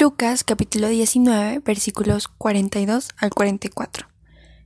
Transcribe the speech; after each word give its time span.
Lucas 0.00 0.42
capítulo 0.42 0.88
19 0.88 1.60
versículos 1.60 2.26
42 2.26 3.10
al 3.16 3.30
44. 3.30 4.08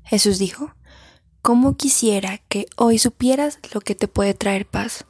Jesús 0.02 0.38
dijo, 0.38 0.74
¿Cómo 1.42 1.76
quisiera 1.76 2.38
que 2.48 2.64
hoy 2.76 2.98
supieras 2.98 3.58
lo 3.74 3.82
que 3.82 3.94
te 3.94 4.08
puede 4.08 4.32
traer 4.32 4.64
paz? 4.64 5.04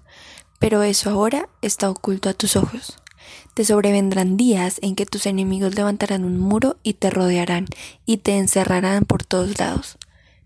Pero 0.59 0.83
eso 0.83 1.11
ahora 1.11 1.49
está 1.63 1.89
oculto 1.89 2.29
a 2.29 2.35
tus 2.35 2.57
ojos. 2.57 2.99
Te 3.55 3.65
sobrevendrán 3.65 4.37
días 4.37 4.79
en 4.83 4.97
que 4.97 5.07
tus 5.07 5.25
enemigos 5.25 5.77
levantarán 5.77 6.25
un 6.25 6.41
muro 6.41 6.79
y 6.83 6.95
te 6.95 7.11
rodearán 7.11 7.67
y 8.05 8.17
te 8.17 8.39
encerrarán 8.39 9.05
por 9.05 9.23
todos 9.25 9.57
lados. 9.61 9.99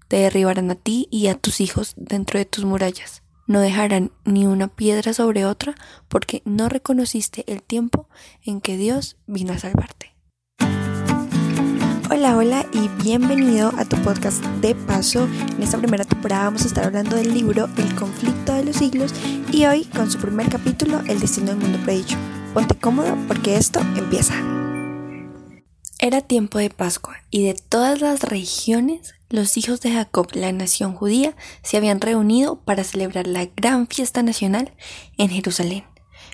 Te 0.08 0.18
derribarán 0.18 0.70
a 0.70 0.74
ti 0.74 1.08
y 1.10 1.28
a 1.28 1.34
tus 1.34 1.62
hijos 1.62 1.94
dentro 1.96 2.38
de 2.38 2.44
tus 2.44 2.66
murallas 2.66 3.21
no 3.46 3.60
dejarán 3.60 4.12
ni 4.24 4.46
una 4.46 4.68
piedra 4.68 5.12
sobre 5.12 5.44
otra 5.44 5.74
porque 6.08 6.42
no 6.44 6.68
reconociste 6.68 7.44
el 7.46 7.62
tiempo 7.62 8.08
en 8.44 8.60
que 8.60 8.76
Dios 8.76 9.16
vino 9.26 9.52
a 9.52 9.58
salvarte. 9.58 10.12
Hola, 12.10 12.36
hola 12.36 12.66
y 12.72 12.88
bienvenido 13.02 13.72
a 13.78 13.84
tu 13.84 13.96
podcast 14.02 14.44
de 14.60 14.74
paso. 14.74 15.26
En 15.56 15.62
esta 15.62 15.78
primera 15.78 16.04
temporada 16.04 16.44
vamos 16.44 16.62
a 16.62 16.66
estar 16.66 16.84
hablando 16.84 17.16
del 17.16 17.32
libro 17.32 17.68
El 17.78 17.94
conflicto 17.94 18.54
de 18.54 18.64
los 18.64 18.76
siglos 18.76 19.14
y 19.50 19.64
hoy 19.64 19.84
con 19.86 20.10
su 20.10 20.18
primer 20.18 20.48
capítulo 20.50 21.00
El 21.08 21.20
destino 21.20 21.48
del 21.48 21.56
mundo 21.56 21.78
predicho. 21.82 22.18
Ponte 22.52 22.74
cómodo 22.74 23.16
porque 23.26 23.56
esto 23.56 23.80
empieza. 23.96 24.34
Era 25.98 26.20
tiempo 26.20 26.58
de 26.58 26.68
Pascua 26.68 27.16
y 27.30 27.46
de 27.46 27.54
todas 27.54 28.00
las 28.00 28.22
regiones 28.24 29.14
los 29.32 29.56
hijos 29.56 29.80
de 29.80 29.92
Jacob, 29.92 30.28
la 30.34 30.52
nación 30.52 30.94
judía, 30.94 31.34
se 31.62 31.78
habían 31.78 32.00
reunido 32.00 32.60
para 32.60 32.84
celebrar 32.84 33.26
la 33.26 33.46
gran 33.46 33.88
fiesta 33.88 34.22
nacional 34.22 34.72
en 35.16 35.30
Jerusalén. 35.30 35.84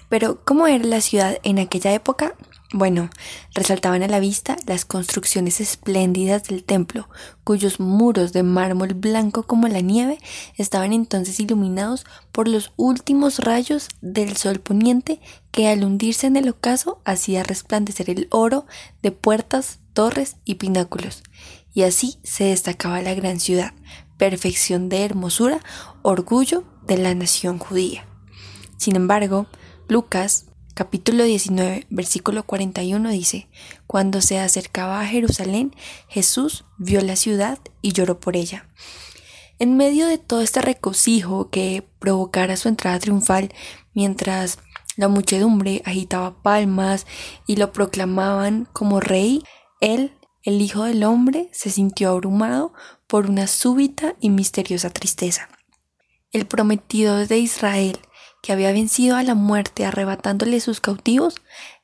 Pero, 0.08 0.44
¿cómo 0.44 0.66
era 0.66 0.84
la 0.84 1.00
ciudad 1.00 1.38
en 1.44 1.58
aquella 1.58 1.92
época? 1.92 2.34
Bueno, 2.72 3.08
resaltaban 3.54 4.02
a 4.02 4.08
la 4.08 4.18
vista 4.18 4.56
las 4.66 4.84
construcciones 4.84 5.60
espléndidas 5.60 6.44
del 6.44 6.64
templo, 6.64 7.08
cuyos 7.44 7.78
muros 7.78 8.32
de 8.32 8.42
mármol 8.42 8.94
blanco 8.94 9.44
como 9.44 9.68
la 9.68 9.80
nieve 9.80 10.18
estaban 10.56 10.92
entonces 10.92 11.40
iluminados 11.40 12.04
por 12.32 12.48
los 12.48 12.72
últimos 12.76 13.38
rayos 13.38 13.88
del 14.02 14.36
sol 14.36 14.58
poniente 14.58 15.20
que 15.50 15.68
al 15.68 15.84
hundirse 15.84 16.26
en 16.26 16.36
el 16.36 16.48
ocaso 16.48 17.00
hacía 17.04 17.42
resplandecer 17.42 18.10
el 18.10 18.26
oro 18.30 18.66
de 19.02 19.12
puertas, 19.12 19.78
torres 19.94 20.36
y 20.44 20.56
pináculos 20.56 21.22
y 21.78 21.84
así 21.84 22.18
se 22.24 22.42
destacaba 22.42 23.00
la 23.02 23.14
gran 23.14 23.38
ciudad, 23.38 23.72
perfección 24.16 24.88
de 24.88 25.04
hermosura, 25.04 25.60
orgullo 26.02 26.64
de 26.88 26.98
la 26.98 27.14
nación 27.14 27.60
judía. 27.60 28.04
Sin 28.78 28.96
embargo, 28.96 29.46
Lucas 29.86 30.46
capítulo 30.74 31.22
19 31.22 31.86
versículo 31.88 32.42
41 32.42 33.10
dice, 33.10 33.48
Cuando 33.86 34.20
se 34.22 34.40
acercaba 34.40 35.00
a 35.00 35.06
Jerusalén, 35.06 35.72
Jesús 36.08 36.64
vio 36.78 37.00
la 37.00 37.14
ciudad 37.14 37.60
y 37.80 37.92
lloró 37.92 38.18
por 38.18 38.34
ella. 38.34 38.68
En 39.60 39.76
medio 39.76 40.08
de 40.08 40.18
todo 40.18 40.40
este 40.40 40.60
regocijo 40.60 41.48
que 41.48 41.86
provocara 42.00 42.56
su 42.56 42.66
entrada 42.66 42.98
triunfal, 42.98 43.52
mientras 43.94 44.58
la 44.96 45.06
muchedumbre 45.06 45.82
agitaba 45.84 46.42
palmas 46.42 47.06
y 47.46 47.54
lo 47.54 47.70
proclamaban 47.70 48.66
como 48.72 48.98
rey, 48.98 49.44
él 49.80 50.17
el 50.44 50.62
Hijo 50.62 50.84
del 50.84 51.04
Hombre 51.04 51.48
se 51.52 51.70
sintió 51.70 52.10
abrumado 52.10 52.72
por 53.06 53.28
una 53.28 53.46
súbita 53.46 54.14
y 54.20 54.30
misteriosa 54.30 54.90
tristeza. 54.90 55.48
El 56.32 56.46
prometido 56.46 57.26
de 57.26 57.38
Israel, 57.38 57.98
que 58.42 58.52
había 58.52 58.72
vencido 58.72 59.16
a 59.16 59.22
la 59.22 59.34
muerte 59.34 59.84
arrebatándole 59.84 60.60
sus 60.60 60.80
cautivos, 60.80 61.36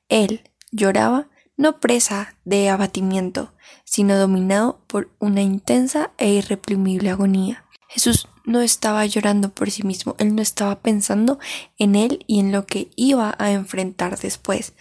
él 0.08 0.42
lloraba 0.70 1.28
no 1.56 1.80
presa 1.80 2.36
de 2.44 2.68
abatimiento, 2.68 3.54
sino 3.84 4.16
dominado 4.16 4.80
por 4.86 5.10
una 5.18 5.42
intensa 5.42 6.12
e 6.18 6.30
irreprimible 6.30 7.10
agonía. 7.10 7.64
Jesús 7.88 8.28
no 8.44 8.60
estaba 8.60 9.06
llorando 9.06 9.50
por 9.50 9.70
sí 9.70 9.82
mismo, 9.82 10.14
él 10.18 10.34
no 10.34 10.42
estaba 10.42 10.80
pensando 10.80 11.38
en 11.78 11.96
él 11.96 12.24
y 12.26 12.40
en 12.40 12.52
lo 12.52 12.66
que 12.66 12.90
iba 12.96 13.34
a 13.38 13.52
enfrentar 13.52 14.18
después. 14.18 14.74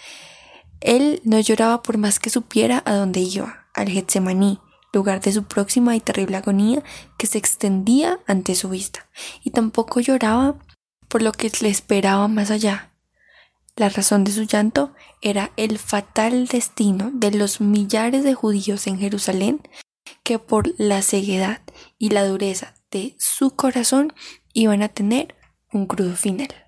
Él 0.79 1.22
no 1.23 1.39
lloraba 1.39 1.81
por 1.81 1.97
más 1.97 2.19
que 2.19 2.29
supiera 2.29 2.83
a 2.85 2.94
dónde 2.94 3.22
iba 3.22 3.62
al 3.73 3.89
Getsemaní, 3.89 4.59
lugar 4.91 5.22
de 5.22 5.31
su 5.31 5.44
próxima 5.44 5.95
y 5.95 6.00
terrible 6.00 6.38
agonía 6.38 6.84
que 7.17 7.28
se 7.28 7.38
extendía 7.38 8.19
ante 8.28 8.56
su 8.56 8.69
vista, 8.69 9.07
y 9.44 9.51
tampoco 9.51 10.00
lloraba 10.00 10.56
por 11.07 11.22
lo 11.22 11.31
que 11.31 11.51
le 11.61 11.69
esperaba 11.69 12.28
más 12.28 12.51
allá. 12.51 12.91
La 13.75 13.89
razón 13.89 14.23
de 14.23 14.31
su 14.31 14.44
llanto 14.44 14.94
era 15.22 15.51
el 15.57 15.79
fatal 15.79 16.47
destino 16.47 17.09
de 17.13 17.31
los 17.31 17.59
millares 17.59 18.23
de 18.23 18.35
judíos 18.35 18.85
en 18.85 19.00
Jerusalén 19.00 19.62
que 20.23 20.38
por 20.38 20.73
la 20.78 21.01
ceguedad 21.01 21.62
y 21.97 22.09
la 22.09 22.25
dureza 22.25 22.75
de 22.91 23.16
su 23.17 23.51
corazón 23.51 24.13
iban 24.53 24.83
a 24.83 24.89
tener 24.89 25.35
un 25.72 25.88
crudo 25.88 26.16
final 26.16 26.62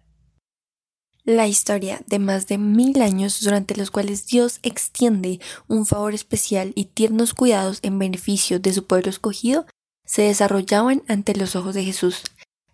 la 1.25 1.47
historia 1.47 2.01
de 2.07 2.19
más 2.19 2.47
de 2.47 2.57
mil 2.57 3.01
años 3.01 3.41
durante 3.41 3.75
los 3.75 3.91
cuales 3.91 4.27
Dios 4.27 4.59
extiende 4.61 5.39
un 5.67 5.85
favor 5.85 6.13
especial 6.13 6.71
y 6.75 6.85
tiernos 6.85 7.33
cuidados 7.33 7.79
en 7.81 7.99
beneficio 7.99 8.59
de 8.59 8.73
su 8.73 8.85
pueblo 8.85 9.09
escogido 9.09 9.65
se 10.05 10.21
desarrollaban 10.21 11.03
ante 11.07 11.35
los 11.35 11.55
ojos 11.55 11.73
de 11.73 11.83
Jesús. 11.83 12.21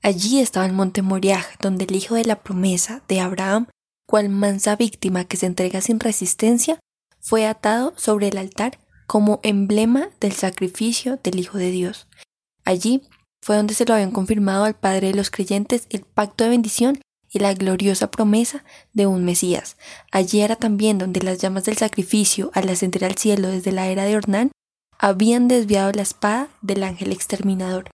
Allí 0.04 0.40
estaba 0.40 0.66
el 0.66 0.74
monte 0.74 1.02
Moriah, 1.02 1.46
donde 1.62 1.86
el 1.86 1.96
hijo 1.96 2.16
de 2.16 2.26
la 2.26 2.44
promesa 2.44 3.04
de 3.08 3.22
Abraham, 3.22 3.68
cual 4.06 4.30
mansa 4.30 4.76
víctima 4.76 5.24
que 5.24 5.38
se 5.38 5.46
entrega 5.46 5.80
sin 5.80 6.00
resistencia, 6.00 6.80
fue 7.22 7.46
atado 7.46 7.94
sobre 7.96 8.28
el 8.28 8.38
altar 8.38 8.80
como 9.08 9.40
emblema 9.44 10.10
del 10.20 10.34
sacrificio 10.34 11.20
del 11.24 11.40
Hijo 11.40 11.58
de 11.58 11.72
Dios. 11.72 12.08
Allí 12.66 13.04
fue 13.42 13.56
donde 13.56 13.74
se 13.74 13.86
lo 13.86 13.94
habían 13.94 14.12
confirmado 14.12 14.64
al 14.64 14.76
Padre 14.76 15.08
de 15.08 15.14
los 15.14 15.30
creyentes 15.30 15.86
el 15.90 16.02
pacto 16.02 16.44
de 16.44 16.50
bendición 16.50 17.00
y 17.32 17.40
la 17.40 17.54
gloriosa 17.54 18.12
promesa 18.12 18.64
de 18.94 19.08
un 19.08 19.24
Mesías. 19.24 19.78
Allí 20.12 20.42
era 20.42 20.56
también 20.58 20.98
donde 20.98 21.22
las 21.22 21.40
llamas 21.40 21.64
del 21.64 21.78
sacrificio, 21.78 22.52
al 22.54 22.70
ascender 22.70 23.06
al 23.06 23.18
cielo 23.18 23.48
desde 23.48 23.72
la 23.72 23.88
era 23.88 24.04
de 24.04 24.18
Ornán, 24.18 24.52
habían 25.00 25.48
desviado 25.48 25.92
la 25.94 26.02
espada 26.02 26.50
del 26.62 26.84
ángel 26.84 27.12
exterminador. 27.12 27.90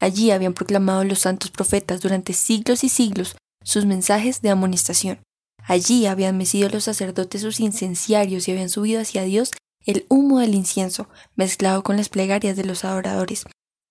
Allí 0.00 0.30
habían 0.30 0.54
proclamado 0.54 1.04
los 1.04 1.18
santos 1.18 1.50
profetas 1.50 2.00
durante 2.00 2.32
siglos 2.32 2.84
y 2.84 2.88
siglos 2.88 3.36
sus 3.64 3.84
mensajes 3.84 4.40
de 4.40 4.50
amonestación. 4.50 5.18
Allí 5.64 6.06
habían 6.06 6.38
mecido 6.38 6.70
los 6.70 6.84
sacerdotes 6.84 7.42
sus 7.42 7.60
incenciarios 7.60 8.48
y 8.48 8.52
habían 8.52 8.70
subido 8.70 9.02
hacia 9.02 9.22
Dios 9.24 9.50
el 9.84 10.06
humo 10.08 10.38
del 10.38 10.54
incienso, 10.54 11.08
mezclado 11.34 11.82
con 11.82 11.96
las 11.96 12.08
plegarias 12.08 12.56
de 12.56 12.64
los 12.64 12.84
adoradores. 12.84 13.44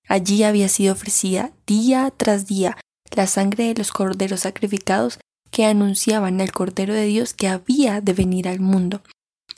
Allí 0.08 0.44
había 0.44 0.70
sido 0.70 0.94
ofrecida 0.94 1.52
día 1.66 2.12
tras 2.16 2.47
día 2.47 2.78
la 3.16 3.28
sangre 3.28 3.66
de 3.66 3.75
los 3.75 3.91
corderos 3.91 4.41
sacrificados 4.41 5.19
que 5.51 5.66
anunciaban 5.66 6.41
al 6.41 6.51
Cordero 6.51 6.94
de 6.94 7.06
Dios 7.06 7.34
que 7.34 7.47
había 7.47 8.01
de 8.01 8.13
venir 8.13 8.47
al 8.47 8.59
mundo. 8.59 9.01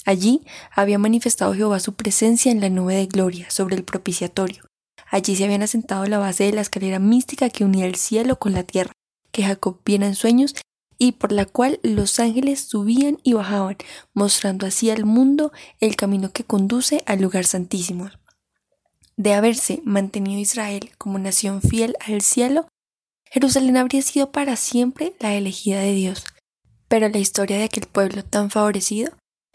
Allí 0.05 0.41
había 0.71 0.97
manifestado 0.97 1.53
Jehová 1.53 1.79
su 1.79 1.93
presencia 1.93 2.51
en 2.51 2.61
la 2.61 2.69
nube 2.69 2.95
de 2.95 3.07
gloria 3.07 3.49
sobre 3.49 3.75
el 3.75 3.83
propiciatorio. 3.83 4.63
Allí 5.11 5.35
se 5.35 5.45
habían 5.45 5.63
asentado 5.63 6.05
la 6.05 6.19
base 6.19 6.45
de 6.45 6.53
la 6.53 6.61
escalera 6.61 6.99
mística 6.99 7.49
que 7.49 7.65
unía 7.65 7.85
el 7.85 7.95
cielo 7.95 8.38
con 8.38 8.53
la 8.53 8.63
tierra, 8.63 8.91
que 9.31 9.43
Jacob 9.43 9.79
viera 9.83 10.05
en 10.05 10.15
sueños 10.15 10.55
y 10.97 11.13
por 11.13 11.31
la 11.31 11.45
cual 11.45 11.79
los 11.81 12.19
ángeles 12.19 12.59
subían 12.59 13.19
y 13.23 13.33
bajaban, 13.33 13.77
mostrando 14.13 14.67
así 14.67 14.89
al 14.91 15.05
mundo 15.05 15.51
el 15.79 15.95
camino 15.95 16.31
que 16.31 16.43
conduce 16.43 17.03
al 17.05 17.21
lugar 17.21 17.45
santísimo. 17.45 18.09
De 19.15 19.33
haberse 19.33 19.81
mantenido 19.83 20.39
Israel 20.39 20.91
como 20.97 21.17
nación 21.17 21.61
fiel 21.61 21.95
al 22.05 22.21
cielo, 22.21 22.67
Jerusalén 23.31 23.78
habría 23.78 24.01
sido 24.01 24.31
para 24.31 24.56
siempre 24.56 25.13
la 25.19 25.35
elegida 25.35 25.79
de 25.79 25.94
Dios, 25.94 26.25
pero 26.88 27.09
la 27.09 27.19
historia 27.19 27.57
de 27.57 27.66
aquel 27.66 27.85
pueblo 27.85 28.25
tan 28.25 28.50
favorecido 28.50 29.12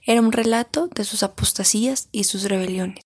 era 0.06 0.20
un 0.20 0.32
relato 0.32 0.88
de 0.88 1.04
sus 1.04 1.22
apostasías 1.22 2.08
y 2.12 2.24
sus 2.24 2.44
rebeliones. 2.44 3.02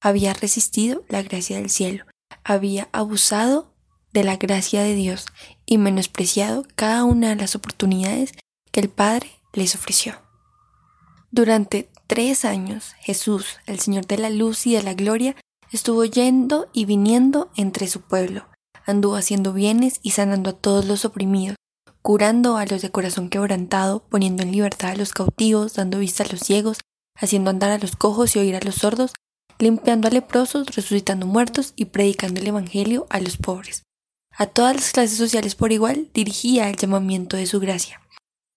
Había 0.00 0.34
resistido 0.34 1.04
la 1.08 1.22
gracia 1.22 1.56
del 1.56 1.70
cielo, 1.70 2.04
había 2.42 2.88
abusado 2.92 3.72
de 4.12 4.24
la 4.24 4.36
gracia 4.36 4.82
de 4.82 4.94
Dios 4.94 5.26
y 5.66 5.78
menospreciado 5.78 6.66
cada 6.74 7.04
una 7.04 7.28
de 7.28 7.36
las 7.36 7.54
oportunidades 7.54 8.32
que 8.72 8.80
el 8.80 8.88
Padre 8.88 9.30
les 9.52 9.74
ofreció. 9.74 10.20
Durante 11.30 11.90
tres 12.06 12.44
años 12.44 12.94
Jesús, 13.00 13.58
el 13.66 13.78
Señor 13.78 14.06
de 14.06 14.18
la 14.18 14.30
luz 14.30 14.66
y 14.66 14.74
de 14.74 14.82
la 14.82 14.94
gloria, 14.94 15.36
estuvo 15.70 16.04
yendo 16.04 16.68
y 16.72 16.86
viniendo 16.86 17.50
entre 17.54 17.86
su 17.86 18.00
pueblo, 18.00 18.47
anduvo 18.90 19.16
haciendo 19.16 19.52
bienes 19.52 20.00
y 20.02 20.10
sanando 20.10 20.50
a 20.50 20.52
todos 20.54 20.86
los 20.86 21.04
oprimidos, 21.04 21.56
curando 22.02 22.56
a 22.56 22.66
los 22.66 22.82
de 22.82 22.90
corazón 22.90 23.28
quebrantado, 23.28 24.04
poniendo 24.08 24.42
en 24.42 24.52
libertad 24.52 24.90
a 24.90 24.96
los 24.96 25.12
cautivos, 25.12 25.74
dando 25.74 25.98
vista 25.98 26.24
a 26.24 26.28
los 26.28 26.40
ciegos, 26.40 26.78
haciendo 27.16 27.50
andar 27.50 27.70
a 27.70 27.78
los 27.78 27.96
cojos 27.96 28.34
y 28.34 28.38
oír 28.38 28.56
a 28.56 28.60
los 28.60 28.76
sordos, 28.76 29.12
limpiando 29.58 30.08
a 30.08 30.10
leprosos, 30.10 30.74
resucitando 30.74 31.26
muertos 31.26 31.72
y 31.76 31.86
predicando 31.86 32.40
el 32.40 32.46
Evangelio 32.46 33.06
a 33.10 33.20
los 33.20 33.36
pobres. 33.36 33.82
A 34.36 34.46
todas 34.46 34.76
las 34.76 34.92
clases 34.92 35.18
sociales 35.18 35.54
por 35.54 35.72
igual 35.72 36.08
dirigía 36.14 36.70
el 36.70 36.76
llamamiento 36.76 37.36
de 37.36 37.46
su 37.46 37.58
gracia. 37.58 38.00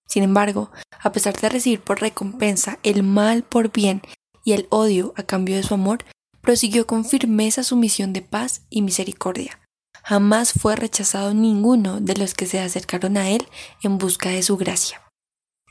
Sin 0.08 0.24
embargo, 0.24 0.72
a 1.02 1.12
pesar 1.12 1.40
de 1.40 1.50
recibir 1.50 1.82
por 1.82 2.02
recompensa 2.02 2.78
el 2.84 3.02
mal 3.02 3.44
por 3.44 3.72
bien 3.72 4.02
y 4.44 4.52
el 4.52 4.68
odio 4.70 5.14
a 5.16 5.24
cambio 5.24 5.56
de 5.56 5.64
su 5.64 5.74
amor, 5.74 6.06
prosiguió 6.42 6.86
con 6.86 7.06
firmeza 7.06 7.64
su 7.64 7.76
misión 7.78 8.14
de 8.14 8.22
paz 8.22 8.64
y 8.70 8.82
misericordia. 8.82 9.61
Jamás 10.12 10.52
fue 10.52 10.76
rechazado 10.76 11.34
ninguno 11.34 12.02
de 12.02 12.18
los 12.18 12.34
que 12.34 12.46
se 12.46 12.60
acercaron 12.60 13.16
a 13.16 13.30
él 13.30 13.48
en 13.82 13.98
busca 13.98 14.28
de 14.28 14.44
su 14.44 14.58
gracia. 14.58 15.02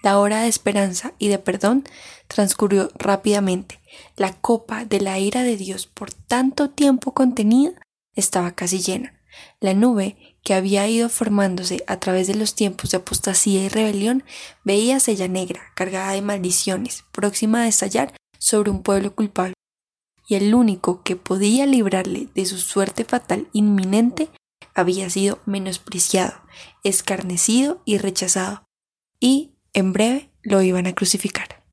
La 0.02 0.18
hora 0.18 0.40
de 0.40 0.48
esperanza 0.48 1.12
y 1.18 1.28
de 1.28 1.38
perdón 1.38 1.84
transcurrió 2.26 2.88
rápidamente. 2.94 3.82
La 4.16 4.32
copa 4.32 4.86
de 4.86 4.98
la 5.02 5.18
ira 5.18 5.42
de 5.42 5.58
Dios 5.58 5.86
por 5.86 6.10
tanto 6.10 6.70
tiempo 6.70 7.12
contenida 7.12 7.72
estaba 8.16 8.52
casi 8.52 8.80
llena. 8.80 9.12
La 9.60 9.74
nube 9.74 10.16
que 10.42 10.54
había 10.54 10.88
ido 10.88 11.10
formándose 11.10 11.84
a 11.86 12.00
través 12.00 12.26
de 12.26 12.34
los 12.34 12.54
tiempos 12.54 12.92
de 12.92 12.96
apostasía 12.96 13.62
y 13.62 13.68
rebelión 13.68 14.24
veíase 14.64 15.16
ya 15.16 15.28
negra, 15.28 15.60
cargada 15.76 16.12
de 16.12 16.22
maldiciones, 16.22 17.04
próxima 17.12 17.64
a 17.64 17.68
estallar 17.68 18.14
sobre 18.38 18.70
un 18.70 18.82
pueblo 18.82 19.14
culpable. 19.14 19.52
Y 20.30 20.36
el 20.36 20.54
único 20.54 21.02
que 21.02 21.16
podía 21.16 21.66
librarle 21.66 22.28
de 22.36 22.46
su 22.46 22.58
suerte 22.58 23.04
fatal 23.04 23.48
inminente 23.52 24.28
había 24.76 25.10
sido 25.10 25.40
menospreciado, 25.44 26.40
escarnecido 26.84 27.82
y 27.84 27.98
rechazado, 27.98 28.62
y 29.18 29.56
en 29.72 29.92
breve 29.92 30.30
lo 30.42 30.62
iban 30.62 30.86
a 30.86 30.94
crucificar. 30.94 31.64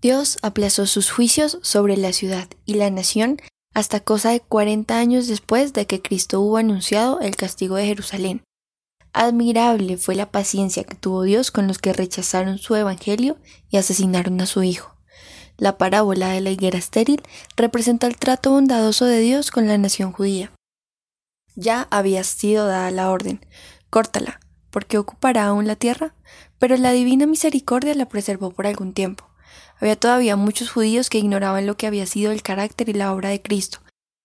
Dios 0.00 0.38
aplazó 0.42 0.86
sus 0.86 1.10
juicios 1.10 1.58
sobre 1.62 1.96
la 1.96 2.12
ciudad 2.12 2.48
y 2.64 2.74
la 2.74 2.90
nación 2.90 3.38
hasta 3.74 3.98
cosa 3.98 4.30
de 4.30 4.38
40 4.38 4.96
años 4.96 5.26
después 5.26 5.72
de 5.72 5.88
que 5.88 6.00
Cristo 6.00 6.40
hubo 6.40 6.58
anunciado 6.58 7.18
el 7.22 7.34
castigo 7.34 7.74
de 7.74 7.86
Jerusalén. 7.86 8.44
Admirable 9.12 9.96
fue 9.96 10.14
la 10.14 10.30
paciencia 10.30 10.84
que 10.84 10.94
tuvo 10.94 11.22
Dios 11.22 11.50
con 11.50 11.66
los 11.66 11.78
que 11.78 11.92
rechazaron 11.92 12.58
su 12.58 12.76
evangelio 12.76 13.36
y 13.68 13.78
asesinaron 13.78 14.40
a 14.40 14.46
su 14.46 14.62
hijo. 14.62 14.93
La 15.56 15.78
parábola 15.78 16.30
de 16.30 16.40
la 16.40 16.50
higuera 16.50 16.78
estéril 16.78 17.22
representa 17.56 18.06
el 18.06 18.16
trato 18.16 18.50
bondadoso 18.50 19.04
de 19.04 19.20
Dios 19.20 19.50
con 19.50 19.68
la 19.68 19.78
nación 19.78 20.12
judía. 20.12 20.52
Ya 21.54 21.86
había 21.90 22.24
sido 22.24 22.66
dada 22.66 22.90
la 22.90 23.10
orden, 23.10 23.46
córtala, 23.88 24.40
porque 24.70 24.98
ocupará 24.98 25.46
aún 25.46 25.68
la 25.68 25.76
tierra, 25.76 26.16
pero 26.58 26.76
la 26.76 26.90
divina 26.90 27.26
misericordia 27.26 27.94
la 27.94 28.08
preservó 28.08 28.50
por 28.50 28.66
algún 28.66 28.92
tiempo. 28.92 29.30
Había 29.80 29.94
todavía 29.94 30.34
muchos 30.34 30.70
judíos 30.70 31.10
que 31.10 31.18
ignoraban 31.18 31.66
lo 31.66 31.76
que 31.76 31.86
había 31.86 32.06
sido 32.06 32.32
el 32.32 32.42
carácter 32.42 32.88
y 32.88 32.94
la 32.94 33.12
obra 33.12 33.28
de 33.28 33.40
Cristo, 33.40 33.78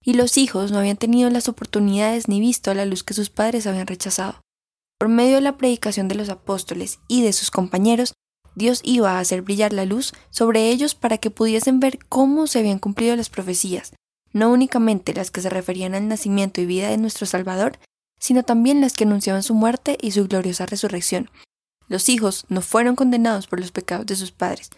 y 0.03 0.13
los 0.13 0.37
hijos 0.37 0.71
no 0.71 0.79
habían 0.79 0.97
tenido 0.97 1.29
las 1.29 1.47
oportunidades 1.47 2.27
ni 2.27 2.39
visto 2.39 2.73
la 2.73 2.85
luz 2.85 3.03
que 3.03 3.13
sus 3.13 3.29
padres 3.29 3.67
habían 3.67 3.85
rechazado. 3.85 4.41
Por 4.97 5.09
medio 5.09 5.35
de 5.35 5.41
la 5.41 5.57
predicación 5.57 6.07
de 6.07 6.15
los 6.15 6.29
apóstoles 6.29 6.99
y 7.07 7.21
de 7.21 7.33
sus 7.33 7.51
compañeros, 7.51 8.13
Dios 8.59 8.81
iba 8.83 9.13
a 9.13 9.19
hacer 9.19 9.41
brillar 9.41 9.73
la 9.73 9.85
luz 9.85 10.13
sobre 10.29 10.69
ellos 10.69 10.93
para 10.93 11.17
que 11.17 11.31
pudiesen 11.31 11.79
ver 11.79 11.97
cómo 12.07 12.45
se 12.45 12.59
habían 12.59 12.77
cumplido 12.77 13.15
las 13.15 13.29
profecías, 13.29 13.93
no 14.31 14.51
únicamente 14.51 15.15
las 15.15 15.31
que 15.31 15.41
se 15.41 15.49
referían 15.49 15.95
al 15.95 16.07
nacimiento 16.07 16.61
y 16.61 16.67
vida 16.67 16.89
de 16.89 16.97
nuestro 16.97 17.25
Salvador, 17.25 17.79
sino 18.19 18.43
también 18.43 18.81
las 18.81 18.93
que 18.93 19.05
anunciaban 19.05 19.41
su 19.41 19.55
muerte 19.55 19.97
y 19.99 20.11
su 20.11 20.27
gloriosa 20.27 20.67
resurrección. 20.67 21.31
Los 21.87 22.09
hijos 22.09 22.45
no 22.49 22.61
fueron 22.61 22.95
condenados 22.95 23.47
por 23.47 23.59
los 23.59 23.71
pecados 23.71 24.05
de 24.05 24.15
sus 24.15 24.31
padres, 24.31 24.69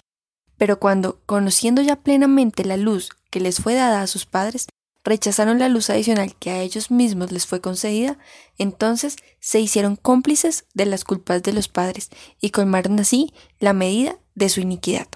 pero 0.57 0.80
cuando, 0.80 1.19
conociendo 1.25 1.81
ya 1.81 1.98
plenamente 1.98 2.63
la 2.63 2.78
luz 2.78 3.10
que 3.31 3.39
les 3.42 3.60
fue 3.60 3.74
dada 3.74 4.01
a 4.01 4.07
sus 4.07 4.25
padres, 4.25 4.68
rechazaron 5.03 5.59
la 5.59 5.69
luz 5.69 5.89
adicional 5.89 6.36
que 6.36 6.51
a 6.51 6.62
ellos 6.62 6.92
mismos 6.92 7.31
les 7.31 7.45
fue 7.45 7.62
concedida, 7.62 8.18
entonces 8.57 9.15
se 9.39 9.59
hicieron 9.59 9.95
cómplices 9.95 10.65
de 10.74 10.86
las 10.86 11.03
culpas 11.03 11.44
de 11.44 11.53
los 11.53 11.68
padres 11.68 12.09
y 12.39 12.51
colmaron 12.51 13.00
así 13.00 13.33
la 13.59 13.74
medida 13.74 14.18
de 14.36 14.50
su 14.50 14.62
iniquidad. 14.62 15.07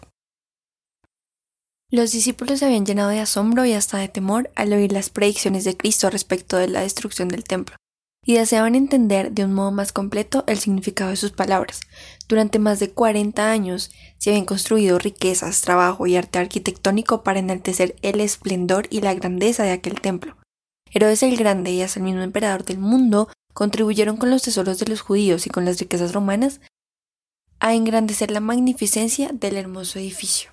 Los 1.91 2.11
discípulos 2.11 2.59
se 2.59 2.65
habían 2.65 2.85
llenado 2.85 3.09
de 3.09 3.19
asombro 3.19 3.63
y 3.65 3.73
hasta 3.73 3.97
de 3.99 4.07
temor 4.07 4.51
al 4.55 4.73
oír 4.73 4.91
las 4.91 5.09
predicciones 5.09 5.63
de 5.63 5.77
Cristo 5.77 6.09
respecto 6.09 6.57
de 6.57 6.67
la 6.67 6.81
destrucción 6.81 7.29
del 7.29 7.43
templo 7.43 7.77
y 8.25 8.33
deseaban 8.33 8.73
entender 8.75 9.31
de 9.31 9.45
un 9.45 9.53
modo 9.53 9.71
más 9.71 9.93
completo 9.93 10.43
el 10.47 10.57
significado 10.57 11.11
de 11.11 11.15
sus 11.15 11.31
palabras. 11.31 11.81
Durante 12.27 12.57
más 12.57 12.79
de 12.79 12.89
40 12.89 13.51
años 13.51 13.91
se 14.17 14.31
habían 14.31 14.45
construido 14.45 14.97
riquezas, 14.97 15.61
trabajo 15.61 16.07
y 16.07 16.15
arte 16.15 16.39
arquitectónico 16.39 17.23
para 17.23 17.39
enaltecer 17.39 17.95
el 18.01 18.19
esplendor 18.19 18.87
y 18.89 19.01
la 19.01 19.13
grandeza 19.13 19.63
de 19.63 19.71
aquel 19.71 20.01
templo. 20.01 20.35
Herodes 20.91 21.23
el 21.23 21.37
Grande 21.37 21.71
y 21.71 21.81
hasta 21.83 21.99
el 21.99 22.05
mismo 22.05 22.21
emperador 22.21 22.65
del 22.65 22.79
mundo 22.79 23.29
contribuyeron 23.53 24.17
con 24.17 24.31
los 24.31 24.41
tesoros 24.41 24.79
de 24.79 24.87
los 24.87 25.01
judíos 25.01 25.45
y 25.45 25.49
con 25.49 25.63
las 25.63 25.79
riquezas 25.79 26.13
romanas 26.13 26.61
a 27.59 27.73
engrandecer 27.73 28.31
la 28.31 28.39
magnificencia 28.39 29.29
del 29.33 29.55
hermoso 29.55 29.99
edificio. 29.99 30.51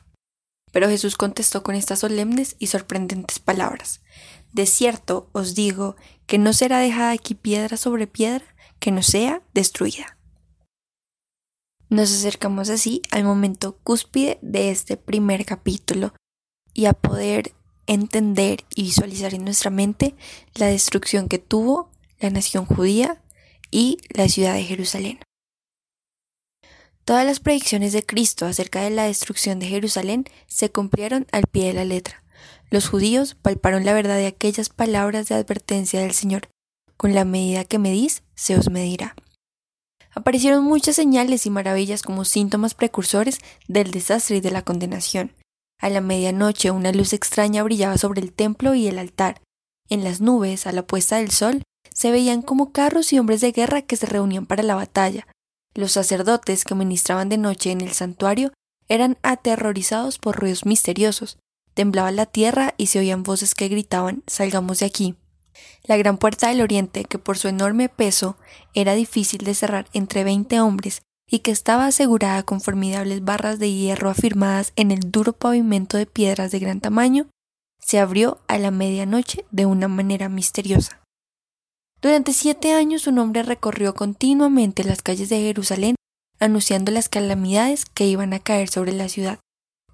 Pero 0.73 0.89
Jesús 0.89 1.17
contestó 1.17 1.63
con 1.63 1.75
estas 1.75 2.01
solemnes 2.01 2.57
y 2.59 2.69
sorprendentes 2.69 3.39
palabras. 3.39 4.01
De 4.53 4.67
cierto 4.67 5.29
os 5.33 5.55
digo 5.55 5.97
que 6.27 6.39
no 6.39 6.53
será 6.53 6.79
dejada 6.79 7.11
aquí 7.11 7.35
piedra 7.35 7.77
sobre 7.77 8.07
piedra 8.07 8.45
que 8.79 8.91
no 8.91 9.03
sea 9.03 9.43
destruida. 9.55 10.19
Nos 11.89 12.13
acercamos 12.13 12.71
así 12.71 13.03
al 13.11 13.25
momento 13.25 13.77
cúspide 13.83 14.39
de 14.41 14.71
este 14.71 14.97
primer 14.97 15.45
capítulo 15.45 16.15
y 16.73 16.87
a 16.87 16.95
poder 16.95 17.53
entender 17.87 18.65
y 18.75 18.85
visualizar 18.85 19.35
en 19.35 19.45
nuestra 19.45 19.71
mente 19.71 20.15
la 20.55 20.67
destrucción 20.67 21.29
que 21.29 21.39
tuvo 21.39 21.91
la 22.19 22.31
nación 22.31 22.65
judía 22.65 23.23
y 23.71 23.99
la 24.11 24.29
ciudad 24.29 24.55
de 24.55 24.65
Jerusalén. 24.65 25.21
Todas 27.05 27.27
las 27.27 27.41
predicciones 27.41 27.93
de 27.93 28.05
Cristo 28.05 28.47
acerca 28.47 28.83
de 28.83 28.91
la 28.91 29.05
destrucción 29.05 29.59
de 29.59 29.67
Jerusalén 29.67 30.25
se 30.47 30.71
cumplieron 30.71 31.27
al 31.33 31.45
pie 31.51 31.67
de 31.67 31.73
la 31.73 31.85
letra. 31.85 32.22
Los 32.73 32.89
judíos 32.89 33.35
palparon 33.35 33.85
la 33.85 33.93
verdad 33.93 34.17
de 34.17 34.27
aquellas 34.27 34.71
palabras 34.71 35.29
de 35.29 35.35
advertencia 35.35 36.01
del 36.01 36.13
Señor. 36.13 36.49
Con 36.97 37.15
la 37.15 37.27
medida 37.27 37.65
que 37.65 37.79
medís, 37.79 38.23
se 38.35 38.57
os 38.57 38.71
medirá. 38.71 39.15
Aparecieron 40.15 40.65
muchas 40.65 40.97
señales 40.97 41.45
y 41.45 41.51
maravillas 41.51 42.03
como 42.03 42.25
síntomas 42.25 42.73
precursores 42.73 43.41
del 43.69 43.91
desastre 43.91 44.39
y 44.39 44.41
de 44.41 44.53
la 44.53 44.63
condenación. 44.63 45.35
A 45.81 45.91
la 45.91 46.01
medianoche 46.01 46.71
una 46.71 46.93
luz 46.93 47.13
extraña 47.13 47.63
brillaba 47.63 47.99
sobre 47.99 48.23
el 48.23 48.33
templo 48.33 48.75
y 48.75 48.87
el 48.87 48.99
altar. 48.99 49.43
En 49.91 50.03
las 50.03 50.23
nubes, 50.23 50.67
a 50.67 50.73
la 50.73 50.87
puesta 50.87 51.19
del 51.19 51.31
sol, 51.31 51.63
se 51.93 52.11
veían 52.11 52.41
como 52.41 52.73
carros 52.73 53.13
y 53.13 53.19
hombres 53.19 53.43
de 53.43 53.53
guerra 53.53 53.83
que 53.83 53.97
se 53.97 54.07
reunían 54.07 54.47
para 54.47 54.63
la 54.63 54.77
batalla. 54.77 55.27
Los 55.75 55.93
sacerdotes 55.93 56.65
que 56.65 56.75
ministraban 56.75 57.29
de 57.29 57.37
noche 57.37 57.71
en 57.71 57.83
el 57.83 57.93
santuario 57.93 58.51
eran 58.89 59.19
aterrorizados 59.23 60.19
por 60.19 60.41
ruidos 60.41 60.65
misteriosos. 60.65 61.37
Temblaba 61.75 62.11
la 62.11 62.27
tierra 62.27 62.75
y 62.77 62.87
se 62.87 62.99
oían 62.99 63.23
voces 63.23 63.55
que 63.55 63.69
gritaban 63.69 64.23
Salgamos 64.27 64.81
de 64.81 64.87
aquí. 64.87 65.17
La 65.85 65.97
gran 65.97 66.19
puerta 66.19 66.49
del 66.49 66.61
oriente, 66.61 67.05
que 67.05 67.19
por 67.19 67.39
su 67.39 67.49
enorme 67.49 67.89
peso 67.89 68.37
era 68.75 68.95
difícil 68.95 69.45
de 69.45 69.55
cerrar 69.55 69.87
entre 69.93 70.25
veinte 70.25 70.61
hombres 70.61 71.03
y 71.29 71.41
que 71.41 71.51
estaba 71.51 71.87
asegurada 71.87 72.43
con 72.43 72.61
formidables 72.61 73.25
barras 73.25 73.59
de 73.59 73.73
hierro 73.73 74.11
afirmadas 74.11 74.73
en 74.77 74.91
el 74.91 75.11
duro 75.11 75.33
pavimento 75.33 75.97
de 75.97 76.07
piedras 76.07 76.51
de 76.51 76.59
gran 76.59 76.81
tamaño, 76.81 77.29
se 77.81 77.99
abrió 77.99 78.41
a 78.49 78.59
la 78.59 78.71
medianoche 78.71 79.45
de 79.51 79.67
una 79.67 79.89
manera 79.89 80.29
misteriosa. 80.29 81.03
Durante 82.01 82.33
siete 82.33 82.75
años 82.75 83.07
un 83.07 83.19
hombre 83.19 83.43
recorrió 83.43 83.95
continuamente 83.95 84.85
las 84.85 85.03
calles 85.03 85.29
de 85.29 85.41
Jerusalén 85.41 85.97
anunciando 86.39 86.91
las 86.91 87.09
calamidades 87.09 87.87
que 87.87 88.07
iban 88.07 88.33
a 88.35 88.41
caer 88.41 88.69
sobre 88.69 88.93
la 88.93 89.09
ciudad. 89.09 89.39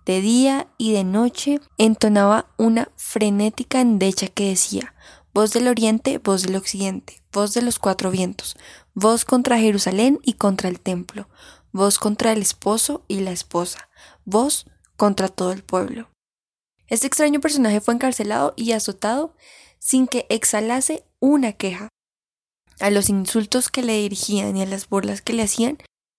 De 0.08 0.22
día 0.22 0.68
y 0.78 0.94
de 0.94 1.04
noche 1.04 1.60
entonaba 1.76 2.46
una 2.56 2.90
frenética 2.96 3.82
endecha 3.82 4.28
que 4.28 4.48
decía 4.48 4.94
Voz 5.34 5.52
del 5.52 5.68
oriente, 5.68 6.16
voz 6.16 6.44
del 6.44 6.56
occidente, 6.56 7.20
voz 7.30 7.52
de 7.52 7.60
los 7.60 7.78
cuatro 7.78 8.10
vientos, 8.10 8.56
voz 8.94 9.26
contra 9.26 9.58
Jerusalén 9.58 10.18
y 10.22 10.32
contra 10.32 10.70
el 10.70 10.80
templo, 10.80 11.28
voz 11.72 11.98
contra 11.98 12.32
el 12.32 12.40
esposo 12.40 13.04
y 13.06 13.20
la 13.20 13.32
esposa, 13.32 13.90
voz 14.24 14.64
contra 14.96 15.28
todo 15.28 15.52
el 15.52 15.62
pueblo. 15.62 16.08
Este 16.86 17.06
extraño 17.06 17.40
personaje 17.40 17.82
fue 17.82 17.92
encarcelado 17.92 18.54
y 18.56 18.72
azotado 18.72 19.36
sin 19.78 20.06
que 20.06 20.24
exhalase 20.30 21.04
una 21.20 21.52
queja. 21.52 21.90
A 22.80 22.88
los 22.88 23.10
insultos 23.10 23.68
que 23.68 23.82
le 23.82 23.98
dirigían 23.98 24.56
y 24.56 24.62
a 24.62 24.66
las 24.66 24.88
burlas 24.88 25.20
que 25.20 25.34
le 25.34 25.42
hacían, 25.42 25.76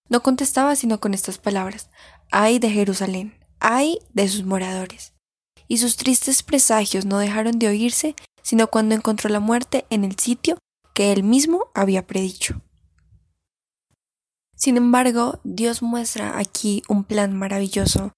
no 0.09 0.21
contestaba 0.21 0.75
sino 0.75 0.99
con 0.99 1.15
estas 1.15 1.39
palabras 1.39 1.89
ay 2.29 2.59
de 2.59 2.69
Jerusalén, 2.69 3.38
ay 3.59 3.99
de 4.13 4.27
sus 4.27 4.43
moradores. 4.43 5.13
Y 5.67 5.77
sus 5.77 5.97
tristes 5.97 6.43
presagios 6.43 7.05
no 7.05 7.19
dejaron 7.19 7.59
de 7.59 7.67
oírse, 7.67 8.15
sino 8.41 8.67
cuando 8.67 8.95
encontró 8.95 9.29
la 9.29 9.39
muerte 9.39 9.85
en 9.89 10.03
el 10.03 10.17
sitio 10.17 10.57
que 10.93 11.11
él 11.11 11.23
mismo 11.23 11.67
había 11.73 12.07
predicho. 12.07 12.61
Sin 14.55 14.75
embargo, 14.75 15.39
Dios 15.43 15.81
muestra 15.81 16.37
aquí 16.37 16.81
un 16.89 17.03
plan 17.03 17.33
maravilloso 17.33 18.11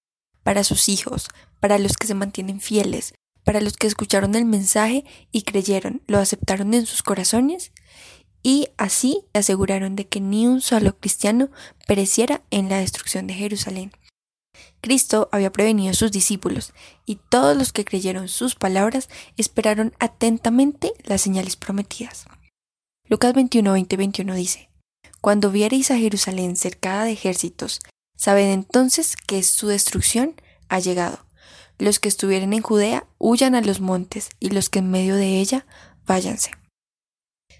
para 0.43 0.63
sus 0.63 0.89
hijos, 0.89 1.29
para 1.59 1.77
los 1.77 1.97
que 1.97 2.07
se 2.07 2.15
mantienen 2.15 2.61
fieles, 2.61 3.13
para 3.43 3.61
los 3.61 3.73
que 3.77 3.87
escucharon 3.87 4.35
el 4.35 4.45
mensaje 4.45 5.05
y 5.31 5.43
creyeron, 5.43 6.01
lo 6.07 6.17
aceptaron 6.19 6.73
en 6.73 6.85
sus 6.85 7.03
corazones 7.03 7.71
y 8.43 8.69
así 8.77 9.23
aseguraron 9.33 9.95
de 9.95 10.07
que 10.07 10.19
ni 10.19 10.47
un 10.47 10.61
solo 10.61 10.97
cristiano 10.97 11.49
pereciera 11.87 12.41
en 12.49 12.69
la 12.69 12.79
destrucción 12.79 13.27
de 13.27 13.35
Jerusalén. 13.35 13.91
Cristo 14.81 15.29
había 15.31 15.51
prevenido 15.51 15.91
a 15.91 15.95
sus 15.95 16.11
discípulos, 16.11 16.73
y 17.05 17.15
todos 17.29 17.55
los 17.55 17.71
que 17.71 17.85
creyeron 17.85 18.27
sus 18.27 18.55
palabras 18.55 19.09
esperaron 19.37 19.93
atentamente 19.99 20.93
las 21.03 21.21
señales 21.21 21.55
prometidas. 21.55 22.25
Lucas 23.07 23.33
21, 23.33 23.73
20, 23.73 23.97
21 23.97 24.35
dice, 24.35 24.69
Cuando 25.21 25.51
viereis 25.51 25.91
a 25.91 25.97
Jerusalén 25.97 26.55
cercada 26.55 27.03
de 27.03 27.11
ejércitos, 27.11 27.79
sabed 28.15 28.51
entonces 28.51 29.15
que 29.15 29.43
su 29.43 29.67
destrucción 29.67 30.35
ha 30.69 30.79
llegado. 30.79 31.25
Los 31.77 31.99
que 31.99 32.09
estuvieren 32.09 32.53
en 32.53 32.61
Judea 32.61 33.07
huyan 33.17 33.55
a 33.55 33.61
los 33.61 33.81
montes, 33.81 34.29
y 34.39 34.49
los 34.51 34.69
que 34.69 34.79
en 34.79 34.91
medio 34.91 35.15
de 35.15 35.39
ella 35.39 35.65
váyanse. 36.05 36.51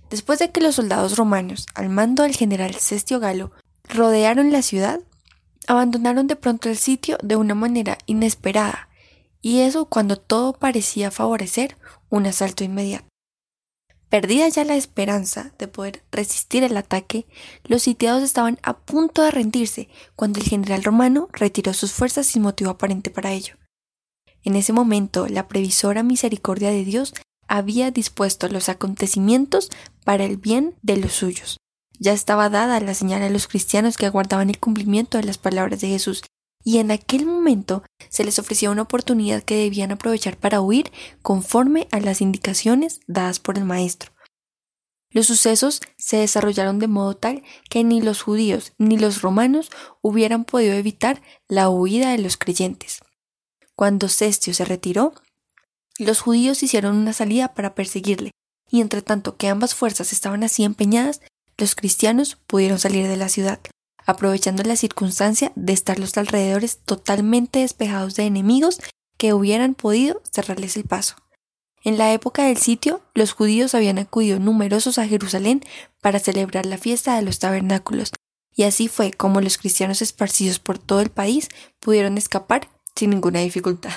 Después 0.10 0.40
de 0.40 0.52
que 0.52 0.62
los 0.62 0.76
soldados 0.76 1.18
romanos, 1.18 1.66
al 1.74 1.90
mando 1.90 2.24
del 2.24 2.36
general 2.36 2.76
Cestio 2.76 3.20
Galo, 3.20 3.52
rodearon 3.88 4.52
la 4.52 4.62
ciudad, 4.62 5.00
abandonaron 5.68 6.28
de 6.28 6.36
pronto 6.36 6.70
el 6.70 6.78
sitio 6.78 7.18
de 7.24 7.36
una 7.36 7.56
manera 7.56 7.98
inesperada, 8.06 8.90
y 9.42 9.60
eso 9.60 9.86
cuando 9.86 10.18
todo 10.18 10.54
parecía 10.54 11.12
favorecer 11.12 11.78
un 12.10 12.26
asalto 12.26 12.64
inmediato. 12.64 13.06
Perdida 14.10 14.50
ya 14.50 14.66
la 14.66 14.76
esperanza 14.76 15.54
de 15.58 15.70
poder 15.70 16.04
resistir 16.12 16.66
el 16.66 16.76
ataque, 16.76 17.26
los 17.64 17.84
sitiados 17.84 18.24
estaban 18.24 18.60
a 18.62 18.78
punto 18.78 19.24
de 19.24 19.32
rendirse 19.32 19.88
cuando 20.18 20.40
el 20.40 20.46
general 20.46 20.84
romano 20.84 21.30
retiró 21.32 21.74
sus 21.74 21.94
fuerzas 21.94 22.28
sin 22.28 22.42
motivo 22.42 22.72
aparente 22.72 23.10
para 23.10 23.32
ello. 23.32 23.56
En 24.44 24.56
ese 24.56 24.74
momento, 24.74 25.28
la 25.28 25.48
previsora 25.48 26.04
misericordia 26.04 26.72
de 26.72 26.84
Dios 26.84 27.14
había 27.48 27.90
dispuesto 27.92 28.50
los 28.50 28.68
acontecimientos 28.68 29.70
para 30.04 30.26
el 30.26 30.36
bien 30.36 30.76
de 30.82 30.98
los 30.98 31.14
suyos. 31.14 31.58
Ya 32.04 32.14
estaba 32.14 32.50
dada 32.50 32.80
la 32.80 32.96
señal 32.96 33.22
a 33.22 33.30
los 33.30 33.48
cristianos 33.48 33.96
que 33.96 34.08
aguardaban 34.08 34.50
el 34.50 34.60
cumplimiento 34.60 35.20
de 35.20 35.24
las 35.24 35.38
palabras 35.38 35.82
de 35.82 35.90
Jesús, 35.90 36.24
y 36.64 36.80
en 36.80 36.90
aquel 36.90 37.28
momento 37.28 37.84
se 38.10 38.24
les 38.24 38.40
ofrecía 38.40 38.72
una 38.72 38.82
oportunidad 38.82 39.44
que 39.44 39.56
debían 39.56 39.92
aprovechar 39.92 40.36
para 40.36 40.62
huir 40.62 40.92
conforme 41.22 41.88
a 41.92 42.00
las 42.00 42.20
indicaciones 42.22 43.02
dadas 43.06 43.40
por 43.40 43.60
el 43.60 43.66
Maestro. 43.66 44.12
Los 45.12 45.28
sucesos 45.28 45.80
se 45.96 46.18
desarrollaron 46.18 46.80
de 46.80 46.88
modo 46.88 47.16
tal 47.16 47.44
que 47.70 47.84
ni 47.84 48.02
los 48.02 48.24
judíos 48.24 48.74
ni 48.80 48.98
los 48.98 49.22
romanos 49.22 49.70
hubieran 50.02 50.44
podido 50.44 50.74
evitar 50.74 51.22
la 51.48 51.70
huida 51.70 52.10
de 52.10 52.18
los 52.18 52.36
creyentes. 52.36 53.02
Cuando 53.76 54.08
Cestio 54.08 54.56
se 54.56 54.66
retiró, 54.66 55.14
los 56.00 56.20
judíos 56.22 56.64
hicieron 56.64 56.96
una 56.96 57.14
salida 57.14 57.54
para 57.54 57.76
perseguirle, 57.76 58.32
y 58.72 58.82
entre 58.82 59.04
tanto 59.04 59.38
que 59.38 59.50
ambas 59.50 59.76
fuerzas 59.76 60.12
estaban 60.14 60.44
así 60.44 60.64
empeñadas, 60.64 61.22
los 61.58 61.76
cristianos 61.76 62.38
pudieron 62.48 62.80
salir 62.80 63.08
de 63.08 63.18
la 63.18 63.30
ciudad, 63.30 63.60
aprovechando 64.06 64.64
la 64.64 64.76
circunstancia 64.76 65.52
de 65.56 65.74
estar 65.74 66.00
los 66.00 66.18
alrededores 66.18 66.80
totalmente 66.80 67.60
despejados 67.60 68.16
de 68.16 68.26
enemigos 68.26 68.80
que 69.18 69.34
hubieran 69.34 69.76
podido 69.76 70.22
cerrarles 70.32 70.76
el 70.78 70.84
paso. 70.84 71.16
En 71.84 71.98
la 71.98 72.14
época 72.14 72.46
del 72.46 72.58
sitio, 72.58 73.02
los 73.16 73.34
judíos 73.34 73.74
habían 73.74 73.98
acudido 73.98 74.40
numerosos 74.40 74.98
a 74.98 75.08
Jerusalén 75.08 75.62
para 76.00 76.20
celebrar 76.20 76.66
la 76.66 76.78
fiesta 76.78 77.16
de 77.16 77.24
los 77.24 77.40
tabernáculos, 77.40 78.12
y 78.54 78.64
así 78.64 78.88
fue 78.88 79.12
como 79.12 79.42
los 79.42 79.58
cristianos 79.58 80.02
esparcidos 80.02 80.60
por 80.60 80.78
todo 80.78 81.02
el 81.02 81.10
país 81.10 81.50
pudieron 81.80 82.18
escapar 82.18 82.70
sin 82.96 83.10
ninguna 83.10 83.40
dificultad. 83.40 83.94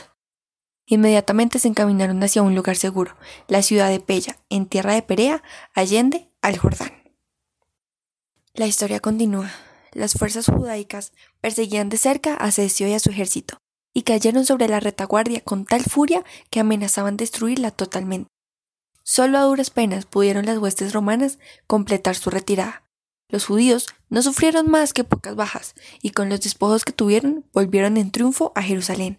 Inmediatamente 0.86 1.58
se 1.58 1.68
encaminaron 1.68 2.22
hacia 2.22 2.42
un 2.42 2.54
lugar 2.54 2.76
seguro, 2.76 3.16
la 3.48 3.62
ciudad 3.62 3.88
de 3.88 4.00
Pella, 4.00 4.38
en 4.50 4.66
tierra 4.66 4.94
de 4.94 5.02
Perea, 5.02 5.42
allende 5.74 6.28
al 6.42 6.58
Jordán. 6.58 7.03
La 8.56 8.68
historia 8.68 9.00
continúa. 9.00 9.50
Las 9.90 10.12
fuerzas 10.12 10.46
judaicas 10.46 11.12
perseguían 11.40 11.88
de 11.88 11.96
cerca 11.96 12.34
a 12.34 12.52
Cesio 12.52 12.86
y 12.86 12.92
a 12.92 13.00
su 13.00 13.10
ejército, 13.10 13.58
y 13.92 14.02
cayeron 14.02 14.46
sobre 14.46 14.68
la 14.68 14.78
retaguardia 14.78 15.40
con 15.40 15.64
tal 15.64 15.82
furia 15.82 16.22
que 16.50 16.60
amenazaban 16.60 17.16
destruirla 17.16 17.72
totalmente. 17.72 18.30
Solo 19.02 19.38
a 19.38 19.42
duras 19.42 19.70
penas 19.70 20.06
pudieron 20.06 20.46
las 20.46 20.58
huestes 20.58 20.92
romanas 20.92 21.40
completar 21.66 22.14
su 22.14 22.30
retirada. 22.30 22.84
Los 23.28 23.44
judíos 23.44 23.88
no 24.08 24.22
sufrieron 24.22 24.70
más 24.70 24.92
que 24.92 25.02
pocas 25.02 25.34
bajas, 25.34 25.74
y 26.00 26.10
con 26.10 26.28
los 26.28 26.40
despojos 26.40 26.84
que 26.84 26.92
tuvieron 26.92 27.44
volvieron 27.52 27.96
en 27.96 28.12
triunfo 28.12 28.52
a 28.54 28.62
Jerusalén, 28.62 29.18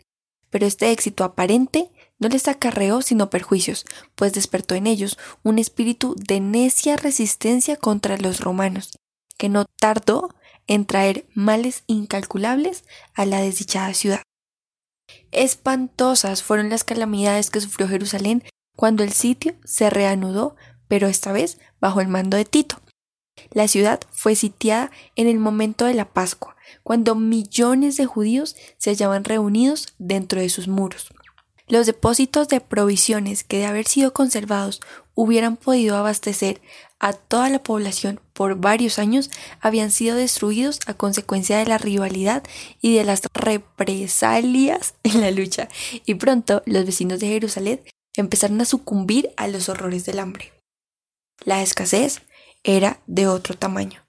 pero 0.49 0.65
este 0.65 0.91
éxito 0.91 1.25
aparente 1.25 1.91
no 2.19 2.29
les 2.29 2.47
acarreó 2.47 3.01
sino 3.01 3.29
perjuicios, 3.29 3.83
pues 4.15 4.31
despertó 4.31 4.75
en 4.75 4.87
ellos 4.87 5.17
un 5.43 5.59
espíritu 5.59 6.15
de 6.17 6.39
necia 6.39 6.95
resistencia 6.95 7.75
contra 7.75 8.15
los 8.15 8.39
romanos, 8.39 8.91
que 9.37 9.49
no 9.49 9.65
tardó 9.79 10.33
en 10.67 10.85
traer 10.85 11.25
males 11.33 11.83
incalculables 11.87 12.83
a 13.13 13.25
la 13.25 13.41
desdichada 13.41 13.93
ciudad. 13.93 14.21
Espantosas 15.31 16.43
fueron 16.43 16.69
las 16.69 16.83
calamidades 16.83 17.49
que 17.49 17.61
sufrió 17.61 17.87
Jerusalén 17.87 18.43
cuando 18.75 19.03
el 19.03 19.11
sitio 19.13 19.55
se 19.63 19.89
reanudó, 19.89 20.55
pero 20.87 21.07
esta 21.07 21.31
vez 21.31 21.59
bajo 21.79 22.01
el 22.01 22.07
mando 22.07 22.37
de 22.37 22.45
Tito. 22.45 22.81
La 23.51 23.67
ciudad 23.67 23.99
fue 24.11 24.35
sitiada 24.35 24.91
en 25.15 25.27
el 25.27 25.39
momento 25.39 25.85
de 25.85 25.93
la 25.93 26.05
Pascua, 26.05 26.55
cuando 26.83 27.15
millones 27.15 27.97
de 27.97 28.05
judíos 28.05 28.55
se 28.77 28.91
hallaban 28.91 29.23
reunidos 29.23 29.93
dentro 29.97 30.41
de 30.41 30.49
sus 30.49 30.67
muros. 30.67 31.09
Los 31.67 31.85
depósitos 31.85 32.47
de 32.47 32.61
provisiones 32.61 33.43
que 33.43 33.57
de 33.57 33.65
haber 33.65 33.87
sido 33.87 34.13
conservados 34.13 34.81
hubieran 35.15 35.57
podido 35.57 35.97
abastecer 35.97 36.61
a 37.05 37.13
toda 37.13 37.50
la 37.50 37.62
población 37.62 38.19
por 38.33 38.55
varios 38.55 38.97
años 38.97 39.29
habían 39.62 39.91
sido 39.91 40.15
destruidos 40.15 40.79
a 40.88 40.95
consecuencia 40.95 41.59
de 41.59 41.67
la 41.67 41.77
rivalidad 41.77 42.41
y 42.81 42.95
de 42.95 43.03
las 43.03 43.21
represalias 43.31 44.95
en 45.03 45.21
la 45.21 45.29
lucha, 45.29 45.69
y 46.07 46.15
pronto 46.15 46.63
los 46.65 46.83
vecinos 46.83 47.19
de 47.19 47.27
Jerusalén 47.27 47.81
empezaron 48.15 48.59
a 48.59 48.65
sucumbir 48.65 49.29
a 49.38 49.47
los 49.47 49.69
horrores 49.69 50.03
del 50.05 50.17
hambre. 50.17 50.51
La 51.43 51.62
escasez 51.62 52.24
era 52.63 53.00
de 53.05 53.27
otro 53.27 53.55
tamaño. 53.55 54.04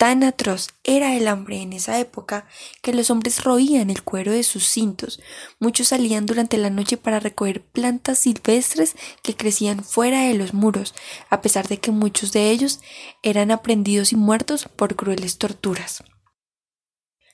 Tan 0.00 0.24
atroz 0.24 0.68
era 0.82 1.14
el 1.14 1.28
hambre 1.28 1.60
en 1.60 1.74
esa 1.74 1.98
época 1.98 2.46
que 2.80 2.94
los 2.94 3.10
hombres 3.10 3.44
roían 3.44 3.90
el 3.90 4.02
cuero 4.02 4.32
de 4.32 4.44
sus 4.44 4.66
cintos. 4.66 5.20
Muchos 5.58 5.88
salían 5.88 6.24
durante 6.24 6.56
la 6.56 6.70
noche 6.70 6.96
para 6.96 7.20
recoger 7.20 7.60
plantas 7.60 8.20
silvestres 8.20 8.96
que 9.22 9.36
crecían 9.36 9.84
fuera 9.84 10.22
de 10.22 10.32
los 10.32 10.54
muros, 10.54 10.94
a 11.28 11.42
pesar 11.42 11.68
de 11.68 11.80
que 11.80 11.90
muchos 11.90 12.32
de 12.32 12.50
ellos 12.50 12.80
eran 13.22 13.50
aprendidos 13.50 14.12
y 14.12 14.16
muertos 14.16 14.70
por 14.74 14.96
crueles 14.96 15.36
torturas. 15.36 16.02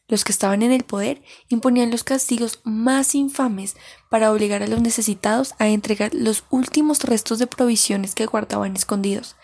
Los 0.08 0.24
que 0.24 0.32
estaban 0.32 0.62
en 0.62 0.72
el 0.72 0.82
poder 0.82 1.22
imponían 1.48 1.92
los 1.92 2.02
castigos 2.02 2.60
más 2.64 3.14
infames 3.14 3.76
para 4.10 4.32
obligar 4.32 4.64
a 4.64 4.66
los 4.66 4.80
necesitados 4.80 5.54
a 5.60 5.68
entregar 5.68 6.12
los 6.14 6.42
últimos 6.50 7.04
restos 7.04 7.38
de 7.38 7.46
provisiones 7.46 8.16
que 8.16 8.26
guardaban 8.26 8.74
escondidos 8.74 9.36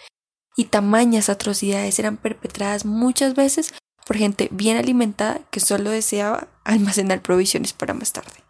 y 0.56 0.64
tamañas 0.64 1.28
atrocidades 1.28 1.98
eran 1.98 2.16
perpetradas 2.16 2.84
muchas 2.84 3.34
veces 3.34 3.72
por 4.06 4.16
gente 4.16 4.48
bien 4.50 4.76
alimentada 4.76 5.40
que 5.50 5.60
solo 5.60 5.90
deseaba 5.90 6.48
almacenar 6.64 7.22
provisiones 7.22 7.72
para 7.72 7.94
más 7.94 8.12
tarde. 8.12 8.44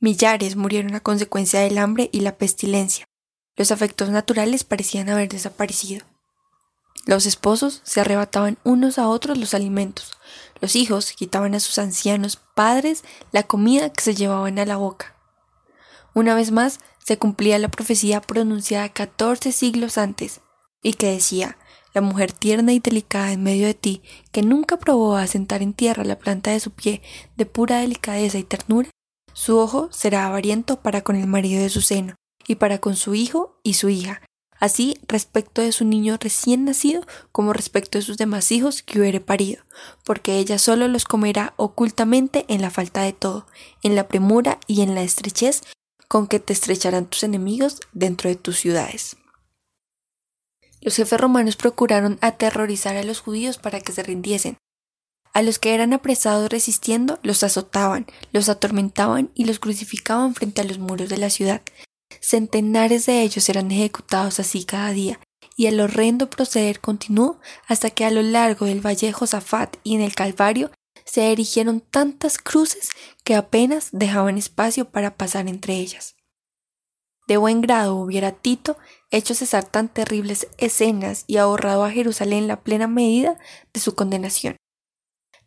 Millares 0.00 0.56
murieron 0.56 0.94
a 0.94 1.00
consecuencia 1.00 1.60
del 1.60 1.78
hambre 1.78 2.08
y 2.12 2.20
la 2.20 2.36
pestilencia. 2.36 3.04
Los 3.56 3.70
afectos 3.70 4.08
naturales 4.08 4.64
parecían 4.64 5.10
haber 5.10 5.28
desaparecido. 5.28 6.06
Los 7.06 7.26
esposos 7.26 7.82
se 7.84 8.00
arrebataban 8.00 8.58
unos 8.64 8.98
a 8.98 9.08
otros 9.08 9.36
los 9.36 9.52
alimentos. 9.52 10.12
Los 10.60 10.76
hijos 10.76 11.12
quitaban 11.12 11.54
a 11.54 11.60
sus 11.60 11.78
ancianos 11.78 12.36
padres 12.36 13.04
la 13.32 13.42
comida 13.42 13.92
que 13.92 14.02
se 14.02 14.14
llevaban 14.14 14.58
a 14.58 14.66
la 14.66 14.76
boca. 14.76 15.14
Una 16.14 16.34
vez 16.34 16.50
más 16.50 16.80
se 17.04 17.18
cumplía 17.18 17.58
la 17.58 17.68
profecía 17.68 18.20
pronunciada 18.20 18.88
catorce 18.88 19.52
siglos 19.52 19.98
antes 19.98 20.40
y 20.82 20.94
que 20.94 21.12
decía, 21.12 21.56
la 21.92 22.00
mujer 22.00 22.32
tierna 22.32 22.72
y 22.72 22.78
delicada 22.78 23.32
en 23.32 23.42
medio 23.42 23.66
de 23.66 23.74
ti, 23.74 24.02
que 24.32 24.42
nunca 24.42 24.78
probó 24.78 25.16
a 25.16 25.26
sentar 25.26 25.62
en 25.62 25.74
tierra 25.74 26.04
la 26.04 26.18
planta 26.18 26.50
de 26.50 26.60
su 26.60 26.70
pie 26.70 27.02
de 27.36 27.46
pura 27.46 27.80
delicadeza 27.80 28.38
y 28.38 28.44
ternura, 28.44 28.90
su 29.32 29.58
ojo 29.58 29.88
será 29.92 30.26
avariento 30.26 30.80
para 30.80 31.02
con 31.02 31.16
el 31.16 31.26
marido 31.26 31.62
de 31.62 31.68
su 31.68 31.80
seno, 31.80 32.14
y 32.46 32.56
para 32.56 32.78
con 32.78 32.96
su 32.96 33.14
hijo 33.14 33.60
y 33.62 33.74
su 33.74 33.88
hija, 33.88 34.22
así 34.58 34.98
respecto 35.08 35.62
de 35.62 35.72
su 35.72 35.84
niño 35.84 36.16
recién 36.20 36.64
nacido 36.64 37.02
como 37.32 37.52
respecto 37.52 37.98
de 37.98 38.02
sus 38.02 38.18
demás 38.18 38.52
hijos 38.52 38.82
que 38.82 39.00
hubiere 39.00 39.20
parido, 39.20 39.62
porque 40.04 40.38
ella 40.38 40.58
solo 40.58 40.88
los 40.88 41.04
comerá 41.04 41.54
ocultamente 41.56 42.44
en 42.48 42.60
la 42.60 42.70
falta 42.70 43.02
de 43.02 43.12
todo, 43.12 43.46
en 43.82 43.96
la 43.96 44.08
premura 44.08 44.58
y 44.66 44.82
en 44.82 44.94
la 44.94 45.02
estrechez 45.02 45.62
con 46.08 46.26
que 46.26 46.40
te 46.40 46.52
estrecharán 46.52 47.06
tus 47.06 47.22
enemigos 47.22 47.80
dentro 47.92 48.28
de 48.28 48.36
tus 48.36 48.58
ciudades. 48.58 49.16
Los 50.80 50.96
jefes 50.96 51.20
romanos 51.20 51.56
procuraron 51.56 52.18
aterrorizar 52.20 52.96
a 52.96 53.04
los 53.04 53.20
judíos 53.20 53.58
para 53.58 53.80
que 53.80 53.92
se 53.92 54.02
rindiesen. 54.02 54.56
A 55.32 55.42
los 55.42 55.58
que 55.58 55.74
eran 55.74 55.92
apresados 55.92 56.50
resistiendo 56.50 57.18
los 57.22 57.42
azotaban, 57.44 58.06
los 58.32 58.48
atormentaban 58.48 59.30
y 59.34 59.44
los 59.44 59.58
crucificaban 59.58 60.34
frente 60.34 60.60
a 60.60 60.64
los 60.64 60.78
muros 60.78 61.08
de 61.08 61.18
la 61.18 61.30
ciudad. 61.30 61.62
Centenares 62.20 63.06
de 63.06 63.22
ellos 63.22 63.48
eran 63.48 63.70
ejecutados 63.70 64.40
así 64.40 64.64
cada 64.64 64.90
día, 64.90 65.20
y 65.56 65.66
el 65.66 65.80
horrendo 65.80 66.28
proceder 66.30 66.80
continuó 66.80 67.38
hasta 67.68 67.90
que 67.90 68.04
a 68.04 68.10
lo 68.10 68.22
largo 68.22 68.66
del 68.66 68.84
valle 68.84 69.12
Josafat 69.12 69.76
y 69.84 69.94
en 69.94 70.00
el 70.00 70.14
Calvario 70.14 70.70
se 71.04 71.30
erigieron 71.30 71.80
tantas 71.80 72.38
cruces 72.38 72.90
que 73.24 73.34
apenas 73.34 73.90
dejaban 73.92 74.38
espacio 74.38 74.90
para 74.90 75.16
pasar 75.16 75.48
entre 75.48 75.74
ellas. 75.74 76.16
De 77.28 77.36
buen 77.36 77.60
grado 77.60 77.96
hubiera 77.96 78.32
Tito 78.32 78.76
hecho 79.10 79.34
cesar 79.34 79.64
tan 79.64 79.88
terribles 79.88 80.48
escenas 80.58 81.24
y 81.26 81.36
ahorrado 81.36 81.84
a 81.84 81.90
Jerusalén 81.90 82.46
la 82.46 82.62
plena 82.62 82.86
medida 82.86 83.38
de 83.72 83.80
su 83.80 83.94
condenación. 83.94 84.56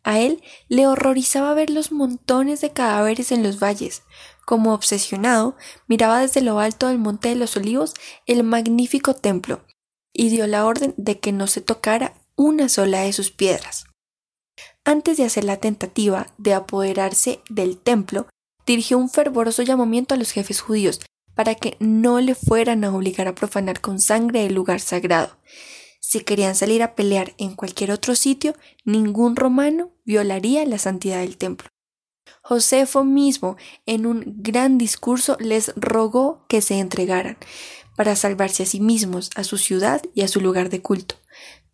A 0.02 0.20
él 0.20 0.42
le 0.68 0.86
horrorizaba 0.86 1.54
ver 1.54 1.70
los 1.70 1.90
montones 1.90 2.60
de 2.60 2.72
cadáveres 2.72 3.32
en 3.32 3.42
los 3.42 3.58
valles. 3.58 4.02
Como 4.44 4.74
obsesionado, 4.74 5.56
miraba 5.88 6.20
desde 6.20 6.42
lo 6.42 6.60
alto 6.60 6.88
del 6.88 6.98
Monte 6.98 7.30
de 7.30 7.36
los 7.36 7.56
Olivos 7.56 7.94
el 8.26 8.44
magnífico 8.44 9.14
templo 9.14 9.64
y 10.12 10.28
dio 10.28 10.46
la 10.46 10.66
orden 10.66 10.94
de 10.98 11.18
que 11.18 11.32
no 11.32 11.46
se 11.46 11.62
tocara 11.62 12.14
una 12.36 12.68
sola 12.68 13.00
de 13.00 13.14
sus 13.14 13.30
piedras. 13.30 13.86
Antes 14.84 15.16
de 15.16 15.24
hacer 15.24 15.44
la 15.44 15.56
tentativa 15.56 16.26
de 16.36 16.52
apoderarse 16.52 17.40
del 17.48 17.78
templo, 17.78 18.28
dirigió 18.66 18.98
un 18.98 19.08
fervoroso 19.08 19.62
llamamiento 19.62 20.14
a 20.14 20.18
los 20.18 20.30
jefes 20.30 20.60
judíos 20.60 21.00
para 21.34 21.54
que 21.54 21.76
no 21.80 22.20
le 22.20 22.34
fueran 22.34 22.84
a 22.84 22.94
obligar 22.94 23.28
a 23.28 23.34
profanar 23.34 23.80
con 23.80 24.00
sangre 24.00 24.46
el 24.46 24.54
lugar 24.54 24.80
sagrado. 24.80 25.36
Si 26.00 26.20
querían 26.20 26.54
salir 26.54 26.82
a 26.82 26.94
pelear 26.94 27.34
en 27.38 27.54
cualquier 27.54 27.90
otro 27.90 28.14
sitio, 28.14 28.54
ningún 28.84 29.36
romano 29.36 29.90
violaría 30.04 30.64
la 30.66 30.78
santidad 30.78 31.20
del 31.20 31.36
templo. 31.36 31.68
Josefo 32.42 33.04
mismo, 33.04 33.56
en 33.86 34.06
un 34.06 34.22
gran 34.38 34.76
discurso, 34.76 35.36
les 35.40 35.72
rogó 35.76 36.44
que 36.48 36.60
se 36.60 36.78
entregaran 36.78 37.38
para 37.96 38.16
salvarse 38.16 38.64
a 38.64 38.66
sí 38.66 38.80
mismos, 38.80 39.30
a 39.34 39.44
su 39.44 39.56
ciudad 39.56 40.02
y 40.14 40.22
a 40.22 40.28
su 40.28 40.40
lugar 40.40 40.68
de 40.68 40.82
culto. 40.82 41.16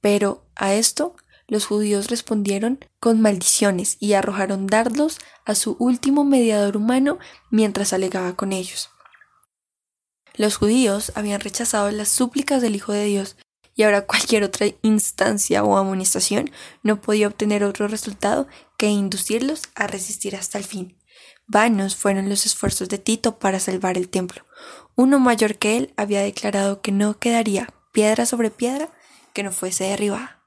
Pero 0.00 0.46
a 0.54 0.74
esto 0.74 1.16
los 1.48 1.66
judíos 1.66 2.08
respondieron 2.08 2.78
con 3.00 3.20
maldiciones 3.20 3.96
y 3.98 4.12
arrojaron 4.12 4.68
dardos 4.68 5.18
a 5.44 5.56
su 5.56 5.76
último 5.80 6.24
mediador 6.24 6.76
humano 6.76 7.18
mientras 7.50 7.92
alegaba 7.92 8.36
con 8.36 8.52
ellos. 8.52 8.90
Los 10.40 10.56
judíos 10.56 11.12
habían 11.16 11.42
rechazado 11.42 11.90
las 11.90 12.08
súplicas 12.08 12.62
del 12.62 12.74
Hijo 12.74 12.94
de 12.94 13.04
Dios 13.04 13.36
y 13.76 13.82
ahora 13.82 14.06
cualquier 14.06 14.42
otra 14.42 14.68
instancia 14.80 15.62
o 15.62 15.76
amonestación 15.76 16.50
no 16.82 17.02
podía 17.02 17.26
obtener 17.26 17.62
otro 17.62 17.88
resultado 17.88 18.48
que 18.78 18.88
inducirlos 18.88 19.64
a 19.74 19.86
resistir 19.86 20.34
hasta 20.34 20.56
el 20.56 20.64
fin. 20.64 20.96
Vanos 21.46 21.94
fueron 21.94 22.30
los 22.30 22.46
esfuerzos 22.46 22.88
de 22.88 22.96
Tito 22.96 23.38
para 23.38 23.60
salvar 23.60 23.98
el 23.98 24.08
templo. 24.08 24.46
Uno 24.96 25.18
mayor 25.18 25.56
que 25.56 25.76
él 25.76 25.92
había 25.98 26.22
declarado 26.22 26.80
que 26.80 26.90
no 26.90 27.18
quedaría 27.18 27.68
piedra 27.92 28.24
sobre 28.24 28.50
piedra 28.50 28.88
que 29.34 29.42
no 29.42 29.52
fuese 29.52 29.84
derribada. 29.84 30.40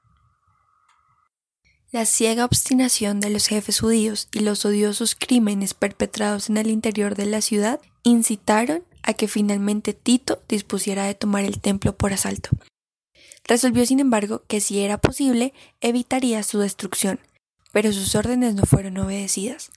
La 1.92 2.04
ciega 2.04 2.44
obstinación 2.44 3.20
de 3.20 3.30
los 3.30 3.46
jefes 3.46 3.78
judíos 3.78 4.26
y 4.32 4.40
los 4.40 4.64
odiosos 4.64 5.14
crímenes 5.14 5.72
perpetrados 5.72 6.50
en 6.50 6.56
el 6.56 6.68
interior 6.68 7.14
de 7.14 7.26
la 7.26 7.40
ciudad 7.40 7.80
incitaron 8.02 8.82
a 9.04 9.12
que 9.14 9.28
finalmente 9.28 9.92
Tito 9.92 10.42
dispusiera 10.48 11.04
de 11.04 11.14
tomar 11.14 11.44
el 11.44 11.60
templo 11.60 11.96
por 11.96 12.12
asalto. 12.12 12.50
Resolvió, 13.46 13.84
sin 13.84 14.00
embargo, 14.00 14.42
que 14.48 14.60
si 14.60 14.80
era 14.80 14.98
posible, 14.98 15.52
evitaría 15.80 16.42
su 16.42 16.58
destrucción, 16.58 17.20
pero 17.72 17.92
sus 17.92 18.14
órdenes 18.14 18.54
no 18.54 18.64
fueron 18.64 18.96
obedecidas. 18.98 19.70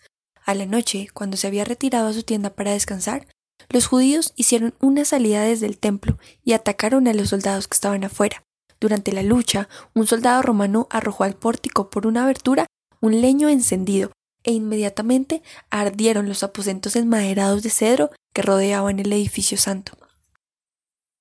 A 0.45 0.55
la 0.55 0.65
noche, 0.65 1.07
cuando 1.13 1.35
se 1.35 1.47
había 1.47 1.65
retirado 1.65 2.07
a 2.07 2.13
su 2.13 2.23
tienda 2.23 2.51
para 2.51 2.71
descansar, 2.71 3.27
los 3.69 3.87
judíos 3.87 4.31
hicieron 4.37 4.73
una 4.79 5.03
salida 5.03 5.41
desde 5.41 5.65
el 5.65 5.77
templo 5.77 6.17
y 6.45 6.53
atacaron 6.53 7.07
a 7.07 7.13
los 7.13 7.29
soldados 7.29 7.67
que 7.67 7.75
estaban 7.75 8.05
afuera. 8.05 8.43
Durante 8.79 9.11
la 9.11 9.23
lucha, 9.23 9.67
un 9.93 10.07
soldado 10.07 10.41
romano 10.41 10.87
arrojó 10.89 11.25
al 11.25 11.35
pórtico 11.35 11.89
por 11.89 12.07
una 12.07 12.23
abertura 12.23 12.67
un 13.01 13.19
leño 13.21 13.49
encendido, 13.49 14.11
e 14.43 14.53
inmediatamente 14.53 15.43
ardieron 15.69 16.29
los 16.29 16.43
aposentos 16.43 16.95
enmaderados 16.95 17.63
de 17.63 17.69
cedro 17.69 18.11
que 18.37 18.43
rodeaban 18.43 18.99
el 18.99 19.11
edificio 19.11 19.57
santo. 19.57 19.97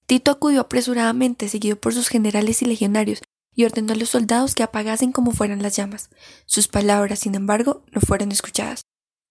Tito 0.04 0.30
acudió 0.30 0.60
apresuradamente, 0.60 1.48
seguido 1.48 1.76
por 1.76 1.94
sus 1.94 2.08
generales 2.08 2.60
y 2.60 2.66
legionarios, 2.66 3.22
y 3.54 3.64
ordenó 3.64 3.94
a 3.94 3.96
los 3.96 4.10
soldados 4.10 4.54
que 4.54 4.62
apagasen 4.62 5.12
como 5.12 5.30
fueran 5.30 5.62
las 5.62 5.74
llamas. 5.74 6.10
Sus 6.44 6.68
palabras, 6.68 7.20
sin 7.20 7.34
embargo, 7.34 7.82
no 7.90 8.02
fueron 8.02 8.32
escuchadas. 8.32 8.82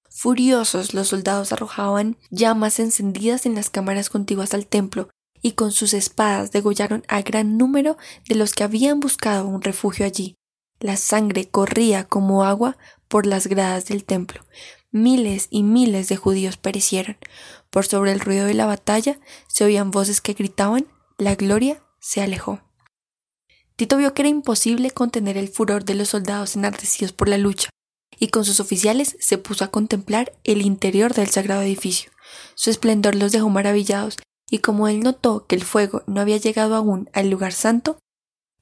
Furiosos, 0.09 0.95
los 0.95 1.09
soldados 1.09 1.51
arrojaban 1.51 2.17
llamas 2.31 2.79
encendidas 2.79 3.45
en 3.45 3.53
las 3.53 3.69
cámaras 3.69 4.09
contiguas 4.09 4.55
al 4.55 4.65
templo, 4.65 5.09
y 5.43 5.51
con 5.51 5.71
sus 5.71 5.93
espadas 5.93 6.51
degollaron 6.51 7.03
a 7.07 7.21
gran 7.21 7.55
número 7.55 7.99
de 8.27 8.33
los 8.33 8.53
que 8.53 8.63
habían 8.63 8.99
buscado 8.99 9.45
un 9.45 9.61
refugio 9.61 10.07
allí. 10.07 10.33
La 10.79 10.97
sangre 10.97 11.49
corría 11.49 12.05
como 12.05 12.45
agua 12.45 12.77
por 13.07 13.27
las 13.27 13.45
gradas 13.45 13.85
del 13.85 14.05
templo. 14.05 14.41
Miles 14.91 15.49
y 15.49 15.63
miles 15.63 16.07
de 16.07 16.15
judíos 16.15 16.55
perecieron. 16.55 17.17
Por 17.75 17.85
sobre 17.85 18.13
el 18.13 18.21
ruido 18.21 18.45
de 18.45 18.53
la 18.53 18.65
batalla 18.65 19.19
se 19.49 19.65
oían 19.65 19.91
voces 19.91 20.21
que 20.21 20.31
gritaban 20.31 20.87
La 21.17 21.35
gloria 21.35 21.83
se 21.99 22.21
alejó. 22.21 22.61
Tito 23.75 23.97
vio 23.97 24.13
que 24.13 24.21
era 24.21 24.29
imposible 24.29 24.91
contener 24.91 25.35
el 25.35 25.49
furor 25.49 25.83
de 25.83 25.95
los 25.95 26.07
soldados 26.07 26.55
enardecidos 26.55 27.11
por 27.11 27.27
la 27.27 27.37
lucha, 27.37 27.69
y 28.17 28.29
con 28.29 28.45
sus 28.45 28.61
oficiales 28.61 29.17
se 29.19 29.37
puso 29.37 29.65
a 29.65 29.71
contemplar 29.71 30.31
el 30.45 30.61
interior 30.61 31.13
del 31.13 31.29
sagrado 31.31 31.63
edificio. 31.63 32.11
Su 32.55 32.69
esplendor 32.69 33.13
los 33.13 33.33
dejó 33.33 33.49
maravillados, 33.49 34.19
y 34.49 34.59
como 34.59 34.87
él 34.87 35.01
notó 35.01 35.45
que 35.45 35.55
el 35.55 35.65
fuego 35.65 36.01
no 36.07 36.21
había 36.21 36.37
llegado 36.37 36.75
aún 36.75 37.09
al 37.11 37.29
lugar 37.29 37.51
santo, 37.51 37.97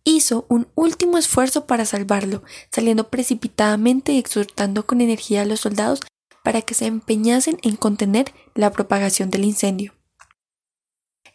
hizo 0.03 0.47
un 0.49 0.67
último 0.73 1.19
esfuerzo 1.19 1.67
para 1.67 1.85
salvarlo, 1.85 2.41
saliendo 2.71 3.09
precipitadamente 3.09 4.13
y 4.13 4.17
exhortando 4.17 4.87
con 4.87 5.01
energía 5.01 5.43
a 5.43 5.45
los 5.45 5.59
soldados 5.59 5.99
para 6.43 6.61
que 6.61 6.73
se 6.73 6.85
empeñasen 6.85 7.57
en 7.63 7.75
contener 7.75 8.33
la 8.53 8.71
propagación 8.71 9.29
del 9.29 9.45
incendio. 9.45 9.93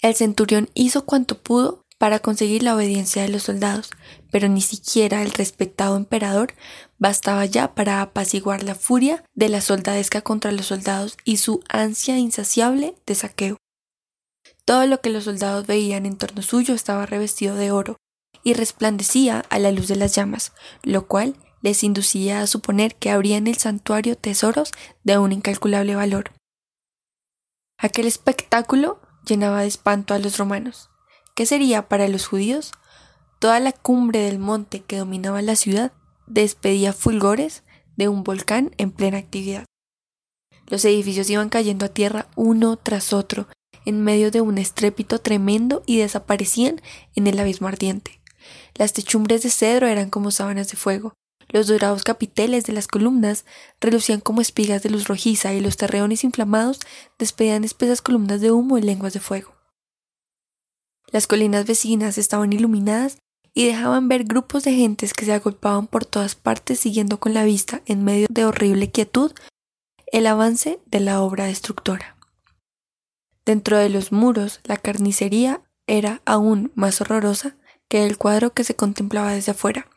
El 0.01 0.15
centurión 0.15 0.71
hizo 0.75 1.05
cuanto 1.05 1.43
pudo 1.43 1.85
para 1.99 2.21
conseguir 2.21 2.63
la 2.63 2.77
obediencia 2.77 3.23
de 3.23 3.29
los 3.29 3.43
soldados, 3.43 3.91
pero 4.31 4.49
ni 4.49 4.61
siquiera 4.61 5.23
el 5.23 5.33
respetado 5.33 5.97
emperador 5.97 6.55
bastaba 6.99 7.45
ya 7.47 7.75
para 7.75 8.01
apaciguar 8.03 8.63
la 8.63 8.77
furia 8.77 9.25
de 9.35 9.49
la 9.49 9.61
soldadesca 9.61 10.21
contra 10.21 10.53
los 10.53 10.67
soldados 10.67 11.17
y 11.25 11.39
su 11.39 11.65
ansia 11.69 12.17
insaciable 12.19 12.95
de 13.07 13.15
saqueo. 13.17 13.57
Todo 14.65 14.87
lo 14.87 15.01
que 15.01 15.11
los 15.11 15.25
soldados 15.25 15.67
veían 15.67 16.07
en 16.07 16.17
torno 16.17 16.43
suyo 16.43 16.75
estaba 16.75 17.07
revestido 17.07 17.57
de 17.57 17.73
oro, 17.73 17.97
y 18.43 18.55
resplandecía 18.55 19.45
a 19.51 19.59
la 19.59 19.73
luz 19.73 19.89
de 19.89 19.97
las 19.97 20.15
llamas, 20.15 20.53
lo 20.83 21.07
cual 21.07 21.37
les 21.63 21.83
inducía 21.83 22.41
a 22.41 22.47
suponer 22.47 22.95
que 22.95 23.11
habría 23.11 23.37
en 23.37 23.47
el 23.47 23.57
santuario 23.57 24.17
tesoros 24.17 24.73
de 25.05 25.19
un 25.19 25.33
incalculable 25.33 25.95
valor. 25.97 26.33
Aquel 27.79 28.07
espectáculo 28.07 29.01
llenaba 29.25 29.61
de 29.61 29.69
espanto 29.69 30.15
a 30.15 30.19
los 30.19 30.39
romanos. 30.39 30.91
¿Qué 31.35 31.47
sería 31.47 31.89
para 31.89 32.09
los 32.09 32.27
judíos? 32.27 32.73
Toda 33.39 33.61
la 33.61 33.73
cumbre 33.73 34.21
del 34.21 34.39
monte 34.39 34.81
que 34.81 34.97
dominaba 34.97 35.43
la 35.43 35.55
ciudad 35.55 35.93
despedía 36.27 36.93
fulgores 36.93 37.63
de 37.97 38.09
un 38.09 38.25
volcán 38.25 38.75
en 38.79 38.91
plena 38.91 39.19
actividad. 39.19 39.65
Los 40.67 40.85
edificios 40.85 41.31
iban 41.31 41.49
cayendo 41.49 41.87
a 41.87 41.89
tierra 41.89 42.29
uno 42.37 42.77
tras 42.77 43.13
otro, 43.13 43.49
en 43.85 44.03
medio 44.03 44.31
de 44.31 44.41
un 44.41 44.59
estrépito 44.59 45.19
tremendo 45.19 45.83
y 45.87 45.99
desaparecían 45.99 46.81
en 47.15 47.27
el 47.27 47.39
abismo 47.39 47.69
ardiente. 47.69 48.21
Las 48.75 48.93
techumbres 48.93 49.43
de 49.43 49.51
cedro 49.51 49.87
eran 49.87 50.11
como 50.11 50.31
sábanas 50.31 50.69
de 50.69 50.77
fuego, 50.77 51.15
los 51.49 51.67
dorados 51.67 52.05
capiteles 52.05 52.65
de 52.65 52.73
las 52.73 52.87
columnas 52.87 53.45
relucían 53.81 54.21
como 54.21 54.41
espigas 54.41 54.83
de 54.83 54.91
luz 54.91 55.09
rojiza 55.09 55.55
y 55.55 55.61
los 55.61 55.77
terreones 55.77 56.25
inflamados 56.25 56.81
despedían 57.19 57.65
espesas 57.65 58.03
columnas 58.03 58.41
de 58.41 58.53
humo 58.53 58.79
y 58.79 58.83
lenguas 58.83 59.15
de 59.15 59.21
fuego. 59.21 59.55
Las 61.11 61.27
colinas 61.27 61.67
vecinas 61.67 62.19
estaban 62.19 62.53
iluminadas 62.53 63.19
y 63.55 63.67
dejaban 63.67 64.09
ver 64.09 64.25
grupos 64.25 64.65
de 64.65 64.75
gentes 64.75 65.15
que 65.15 65.25
se 65.25 65.33
agolpaban 65.33 65.87
por 65.87 66.05
todas 66.05 66.35
partes 66.35 66.81
siguiendo 66.81 67.19
con 67.19 67.35
la 67.35 67.45
vista, 67.45 67.83
en 67.87 68.05
medio 68.05 68.27
de 68.31 68.45
horrible 68.45 68.91
quietud, 68.91 69.33
el 70.13 70.27
avance 70.27 70.79
de 70.87 71.01
la 71.01 71.23
obra 71.23 71.47
destructora. 71.47 72.17
Dentro 73.45 73.79
de 73.79 73.89
los 73.89 74.13
muros, 74.13 74.61
la 74.65 74.77
carnicería 74.77 75.63
era 75.87 76.21
aún 76.27 76.71
más 76.75 77.01
horrorosa 77.01 77.57
que 77.89 78.05
el 78.05 78.19
cuadro 78.19 78.53
que 78.53 78.65
se 78.65 78.77
contemplaba 78.77 79.33
desde 79.33 79.53
afuera. 79.53 79.89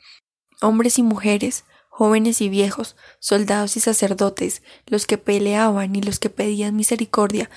Hombres 0.61 0.99
y 0.99 1.03
mujeres, 1.03 1.65
jóvenes 1.89 2.39
y 2.41 2.49
viejos, 2.49 2.95
soldados 3.19 3.75
y 3.77 3.79
sacerdotes, 3.79 4.61
los 4.85 5.05
que 5.07 5.17
peleaban 5.17 5.95
y 5.95 6.01
los 6.01 6.19
que 6.19 6.29
pedían 6.29 6.75
misericordia, 6.75 7.49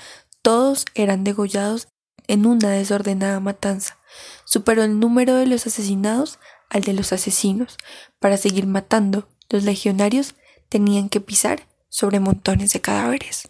todos 0.43 0.85
eran 0.95 1.25
degollados 1.25 1.89
en 2.27 2.47
una 2.47 2.71
desordenada 2.71 3.41
matanza. 3.41 3.99
Superó 4.45 4.83
el 4.83 4.99
número 4.99 5.37
de 5.37 5.47
los 5.47 5.67
asesinados 5.67 6.39
al 6.71 6.83
de 6.83 6.93
los 6.93 7.13
asesinos. 7.13 7.77
Para 8.19 8.37
seguir 8.37 8.67
matando, 8.67 9.29
los 9.49 9.65
legionarios 9.65 10.35
tenían 10.69 11.09
que 11.09 11.21
pisar 11.21 11.69
sobre 11.89 12.21
montones 12.21 12.73
de 12.73 12.81
cadáveres. 12.81 13.49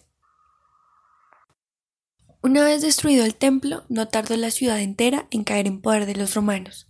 Una 2.42 2.62
vez 2.62 2.82
destruido 2.82 3.24
el 3.24 3.34
templo, 3.34 3.84
no 3.88 4.08
tardó 4.08 4.36
la 4.36 4.50
ciudad 4.50 4.80
entera 4.80 5.26
en 5.30 5.44
caer 5.44 5.66
en 5.66 5.80
poder 5.80 6.04
de 6.04 6.14
los 6.14 6.34
romanos. 6.34 6.88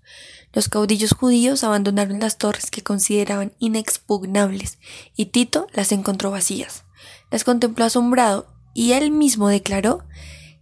Los 0.54 0.68
caudillos 0.68 1.12
judíos 1.12 1.64
abandonaron 1.64 2.20
las 2.20 2.38
torres 2.38 2.70
que 2.70 2.82
consideraban 2.82 3.52
inexpugnables 3.58 4.78
y 5.16 5.26
Tito 5.26 5.66
las 5.72 5.90
encontró 5.90 6.30
vacías. 6.30 6.84
Las 7.30 7.42
contempló 7.42 7.84
asombrado 7.84 8.46
y 8.72 8.92
él 8.92 9.10
mismo 9.10 9.48
declaró 9.48 10.04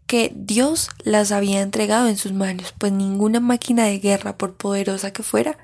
que 0.07 0.33
Dios 0.35 0.90
las 1.05 1.31
había 1.31 1.61
entregado 1.61 2.09
en 2.09 2.16
sus 2.16 2.33
manos, 2.33 2.74
pues 2.78 2.92
ninguna 2.92 3.40
máquina 3.40 3.85
de 3.85 3.98
guerra, 3.98 4.37
por 4.37 4.57
poderosa 4.57 5.12
que 5.12 5.22
fuera, 5.22 5.59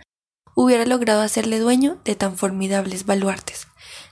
hubiera 0.54 0.84
logrado 0.86 1.22
hacerle 1.22 1.58
dueño 1.58 1.98
de 2.04 2.14
tan 2.14 2.36
formidables 2.36 3.06
baluartes. 3.06 3.66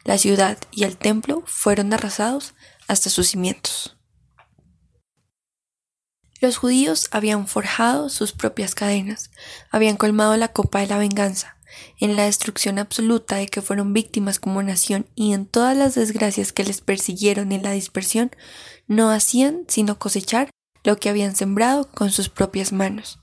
La 0.04 0.18
ciudad 0.18 0.58
y 0.70 0.84
el 0.84 0.96
templo 0.96 1.42
fueron 1.46 1.92
arrasados 1.92 2.54
hasta 2.88 3.10
sus 3.10 3.28
cimientos. 3.28 3.95
Los 6.40 6.58
judíos 6.58 7.08
habían 7.12 7.46
forjado 7.46 8.10
sus 8.10 8.32
propias 8.32 8.74
cadenas, 8.74 9.30
habían 9.70 9.96
colmado 9.96 10.36
la 10.36 10.48
copa 10.48 10.80
de 10.80 10.86
la 10.86 10.98
venganza, 10.98 11.56
en 11.98 12.14
la 12.14 12.24
destrucción 12.24 12.78
absoluta 12.78 13.36
de 13.36 13.46
que 13.46 13.62
fueron 13.62 13.94
víctimas 13.94 14.38
como 14.38 14.62
nación 14.62 15.06
y 15.14 15.32
en 15.32 15.46
todas 15.46 15.74
las 15.74 15.94
desgracias 15.94 16.52
que 16.52 16.64
les 16.64 16.82
persiguieron 16.82 17.52
en 17.52 17.62
la 17.62 17.70
dispersión, 17.70 18.30
no 18.86 19.10
hacían 19.10 19.64
sino 19.68 19.98
cosechar 19.98 20.50
lo 20.84 20.98
que 20.98 21.08
habían 21.08 21.34
sembrado 21.34 21.90
con 21.90 22.10
sus 22.10 22.28
propias 22.28 22.70
manos. 22.70 23.18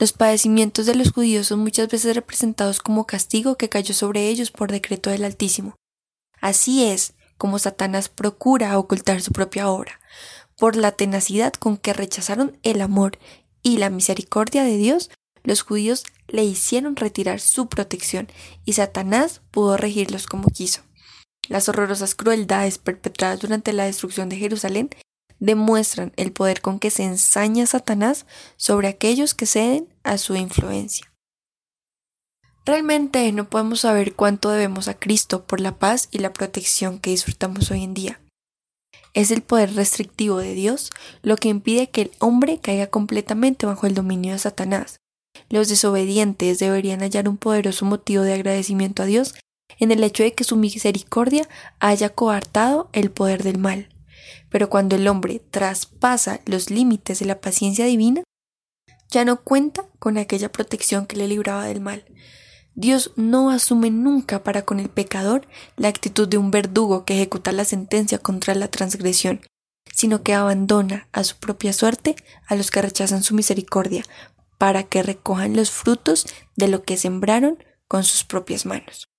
Los 0.00 0.12
padecimientos 0.12 0.86
de 0.86 0.96
los 0.96 1.12
judíos 1.12 1.46
son 1.46 1.60
muchas 1.60 1.88
veces 1.88 2.16
representados 2.16 2.80
como 2.80 3.06
castigo 3.06 3.56
que 3.56 3.68
cayó 3.68 3.94
sobre 3.94 4.28
ellos 4.28 4.50
por 4.50 4.72
decreto 4.72 5.10
del 5.10 5.24
Altísimo. 5.24 5.76
Así 6.40 6.84
es 6.84 7.14
como 7.38 7.60
Satanás 7.60 8.08
procura 8.08 8.76
ocultar 8.78 9.20
su 9.22 9.32
propia 9.32 9.68
obra 9.68 10.00
por 10.62 10.76
la 10.76 10.92
tenacidad 10.92 11.52
con 11.54 11.76
que 11.76 11.92
rechazaron 11.92 12.56
el 12.62 12.82
amor 12.82 13.18
y 13.64 13.78
la 13.78 13.90
misericordia 13.90 14.62
de 14.62 14.76
Dios, 14.76 15.10
los 15.42 15.62
judíos 15.62 16.04
le 16.28 16.44
hicieron 16.44 16.94
retirar 16.94 17.40
su 17.40 17.68
protección 17.68 18.28
y 18.64 18.74
Satanás 18.74 19.40
pudo 19.50 19.76
regirlos 19.76 20.28
como 20.28 20.46
quiso. 20.46 20.82
Las 21.48 21.68
horrorosas 21.68 22.14
crueldades 22.14 22.78
perpetradas 22.78 23.40
durante 23.40 23.72
la 23.72 23.86
destrucción 23.86 24.28
de 24.28 24.36
Jerusalén 24.36 24.90
demuestran 25.40 26.12
el 26.14 26.30
poder 26.30 26.60
con 26.60 26.78
que 26.78 26.90
se 26.90 27.02
ensaña 27.02 27.66
Satanás 27.66 28.24
sobre 28.56 28.86
aquellos 28.86 29.34
que 29.34 29.46
ceden 29.46 29.92
a 30.04 30.16
su 30.16 30.36
influencia. 30.36 31.12
Realmente 32.64 33.32
no 33.32 33.50
podemos 33.50 33.80
saber 33.80 34.14
cuánto 34.14 34.50
debemos 34.50 34.86
a 34.86 34.94
Cristo 34.94 35.44
por 35.44 35.60
la 35.60 35.80
paz 35.80 36.06
y 36.12 36.18
la 36.18 36.32
protección 36.32 37.00
que 37.00 37.10
disfrutamos 37.10 37.72
hoy 37.72 37.82
en 37.82 37.94
día. 37.94 38.21
Es 39.14 39.30
el 39.30 39.42
poder 39.42 39.74
restrictivo 39.74 40.38
de 40.38 40.54
Dios 40.54 40.90
lo 41.22 41.36
que 41.36 41.48
impide 41.48 41.90
que 41.90 42.02
el 42.02 42.10
hombre 42.18 42.58
caiga 42.58 42.86
completamente 42.86 43.66
bajo 43.66 43.86
el 43.86 43.94
dominio 43.94 44.32
de 44.32 44.38
Satanás. 44.38 44.96
Los 45.48 45.68
desobedientes 45.68 46.58
deberían 46.58 47.00
hallar 47.00 47.28
un 47.28 47.36
poderoso 47.36 47.84
motivo 47.84 48.22
de 48.22 48.34
agradecimiento 48.34 49.02
a 49.02 49.06
Dios 49.06 49.34
en 49.78 49.90
el 49.90 50.02
hecho 50.04 50.22
de 50.22 50.32
que 50.32 50.44
su 50.44 50.56
misericordia 50.56 51.48
haya 51.78 52.10
coartado 52.10 52.88
el 52.92 53.10
poder 53.10 53.42
del 53.42 53.58
mal. 53.58 53.88
Pero 54.48 54.70
cuando 54.70 54.96
el 54.96 55.08
hombre 55.08 55.40
traspasa 55.50 56.40
los 56.46 56.70
límites 56.70 57.18
de 57.18 57.26
la 57.26 57.40
paciencia 57.40 57.84
divina, 57.86 58.22
ya 59.10 59.24
no 59.24 59.42
cuenta 59.42 59.84
con 59.98 60.16
aquella 60.16 60.50
protección 60.50 61.06
que 61.06 61.16
le 61.16 61.28
libraba 61.28 61.66
del 61.66 61.80
mal. 61.80 62.04
Dios 62.74 63.12
no 63.16 63.50
asume 63.50 63.90
nunca 63.90 64.42
para 64.42 64.62
con 64.62 64.80
el 64.80 64.88
pecador 64.88 65.46
la 65.76 65.88
actitud 65.88 66.26
de 66.26 66.38
un 66.38 66.50
verdugo 66.50 67.04
que 67.04 67.14
ejecuta 67.14 67.52
la 67.52 67.64
sentencia 67.64 68.18
contra 68.18 68.54
la 68.54 68.68
transgresión, 68.68 69.40
sino 69.92 70.22
que 70.22 70.34
abandona 70.34 71.08
a 71.12 71.24
su 71.24 71.36
propia 71.36 71.72
suerte 71.72 72.16
a 72.46 72.54
los 72.54 72.70
que 72.70 72.82
rechazan 72.82 73.22
su 73.22 73.34
misericordia, 73.34 74.04
para 74.56 74.84
que 74.84 75.02
recojan 75.02 75.56
los 75.56 75.70
frutos 75.70 76.26
de 76.56 76.68
lo 76.68 76.84
que 76.84 76.96
sembraron 76.96 77.62
con 77.88 78.04
sus 78.04 78.24
propias 78.24 78.64
manos. 78.64 79.10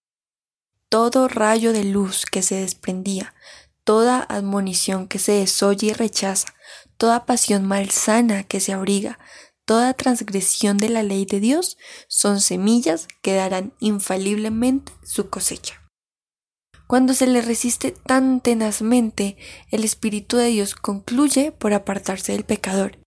Todo 0.90 1.28
rayo 1.28 1.74
de 1.74 1.84
luz 1.84 2.26
que 2.26 2.42
se 2.42 2.56
desprendía, 2.56 3.36
toda 3.84 4.26
admonición 4.30 5.08
que 5.08 5.20
se 5.20 5.34
desoye 5.34 5.88
y 5.88 5.94
rechaza, 5.94 6.54
toda 6.98 7.26
pasión 7.26 7.66
malsana 7.66 8.44
que 8.44 8.60
se 8.60 8.74
abriga, 8.74 9.20
toda 9.66 9.94
transgresión 9.94 10.80
de 10.80 10.90
la 10.90 11.04
ley 11.04 11.26
de 11.26 11.40
Dios 11.40 11.78
son 12.08 12.42
semillas 12.42 13.08
que 13.22 13.34
darán 13.34 13.74
infaliblemente 13.80 14.92
su 15.04 15.30
cosecha. 15.30 15.82
Cuando 16.88 17.14
se 17.14 17.28
le 17.28 17.42
resiste 17.42 17.92
tan 17.92 18.42
tenazmente, 18.42 19.38
el 19.72 19.84
Espíritu 19.84 20.38
de 20.38 20.48
Dios 20.48 20.76
concluye 20.76 21.52
por 21.52 21.74
apartarse 21.74 22.34
del 22.34 22.44
pecador, 22.44 23.00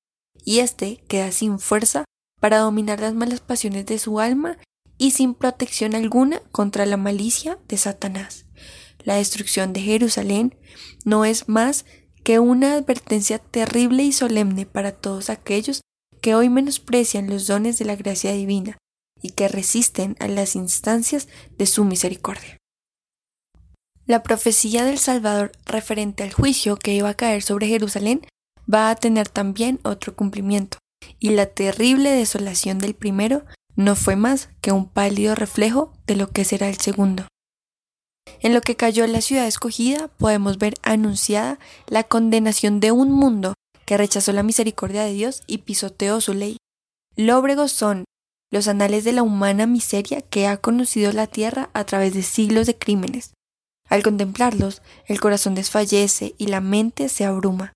y 0.44 0.60
éste 0.60 1.04
queda 1.08 1.30
sin 1.30 1.58
fuerza 1.58 2.04
para 2.40 2.58
dominar 2.58 3.00
las 3.00 3.14
malas 3.14 3.40
pasiones 3.40 3.86
de 3.86 3.98
su 3.98 4.20
alma 4.20 4.58
y 4.98 5.10
sin 5.10 5.34
protección 5.34 5.94
alguna 5.94 6.40
contra 6.52 6.86
la 6.86 6.96
malicia 6.96 7.58
de 7.68 7.76
Satanás. 7.76 8.46
La 9.04 9.16
destrucción 9.16 9.72
de 9.72 9.80
Jerusalén 9.80 10.58
no 11.04 11.24
es 11.24 11.48
más 11.48 11.84
que 12.24 12.38
una 12.38 12.74
advertencia 12.74 13.38
terrible 13.38 14.02
y 14.02 14.12
solemne 14.12 14.66
para 14.66 14.92
todos 14.92 15.30
aquellos 15.30 15.82
que 16.20 16.34
hoy 16.34 16.48
menosprecian 16.48 17.28
los 17.28 17.46
dones 17.46 17.78
de 17.78 17.84
la 17.84 17.96
gracia 17.96 18.32
divina 18.32 18.78
y 19.22 19.30
que 19.30 19.48
resisten 19.48 20.16
a 20.20 20.28
las 20.28 20.56
instancias 20.56 21.28
de 21.56 21.66
su 21.66 21.84
misericordia. 21.84 22.58
La 24.06 24.22
profecía 24.22 24.84
del 24.84 24.98
Salvador 24.98 25.52
referente 25.64 26.22
al 26.22 26.32
juicio 26.32 26.76
que 26.76 26.94
iba 26.94 27.08
a 27.08 27.14
caer 27.14 27.42
sobre 27.42 27.66
Jerusalén 27.66 28.22
va 28.72 28.90
a 28.90 28.96
tener 28.96 29.28
también 29.28 29.80
otro 29.82 30.14
cumplimiento, 30.14 30.78
y 31.18 31.30
la 31.30 31.46
terrible 31.46 32.10
desolación 32.10 32.78
del 32.78 32.94
primero 32.94 33.44
no 33.74 33.96
fue 33.96 34.16
más 34.16 34.48
que 34.60 34.72
un 34.72 34.88
pálido 34.88 35.34
reflejo 35.34 35.92
de 36.06 36.16
lo 36.16 36.30
que 36.30 36.44
será 36.44 36.68
el 36.68 36.78
segundo. 36.78 37.26
En 38.40 38.54
lo 38.54 38.60
que 38.60 38.76
cayó 38.76 39.06
la 39.06 39.20
ciudad 39.20 39.46
escogida 39.46 40.08
podemos 40.08 40.58
ver 40.58 40.74
anunciada 40.82 41.58
la 41.88 42.04
condenación 42.04 42.80
de 42.80 42.92
un 42.92 43.12
mundo 43.12 43.54
que 43.86 43.96
rechazó 43.96 44.32
la 44.32 44.42
misericordia 44.42 45.04
de 45.04 45.12
Dios 45.12 45.42
y 45.46 45.58
pisoteó 45.58 46.20
su 46.20 46.34
ley. 46.34 46.58
Lóbregos 47.16 47.72
son 47.72 48.04
los 48.50 48.68
anales 48.68 49.04
de 49.04 49.12
la 49.12 49.22
humana 49.22 49.66
miseria 49.66 50.20
que 50.20 50.46
ha 50.46 50.58
conocido 50.58 51.12
la 51.12 51.26
tierra 51.26 51.70
a 51.72 51.84
través 51.84 52.12
de 52.14 52.22
siglos 52.22 52.66
de 52.66 52.76
crímenes. 52.76 53.32
Al 53.88 54.02
contemplarlos, 54.02 54.82
el 55.06 55.20
corazón 55.20 55.54
desfallece 55.54 56.34
y 56.38 56.48
la 56.48 56.60
mente 56.60 57.08
se 57.08 57.24
abruma. 57.24 57.72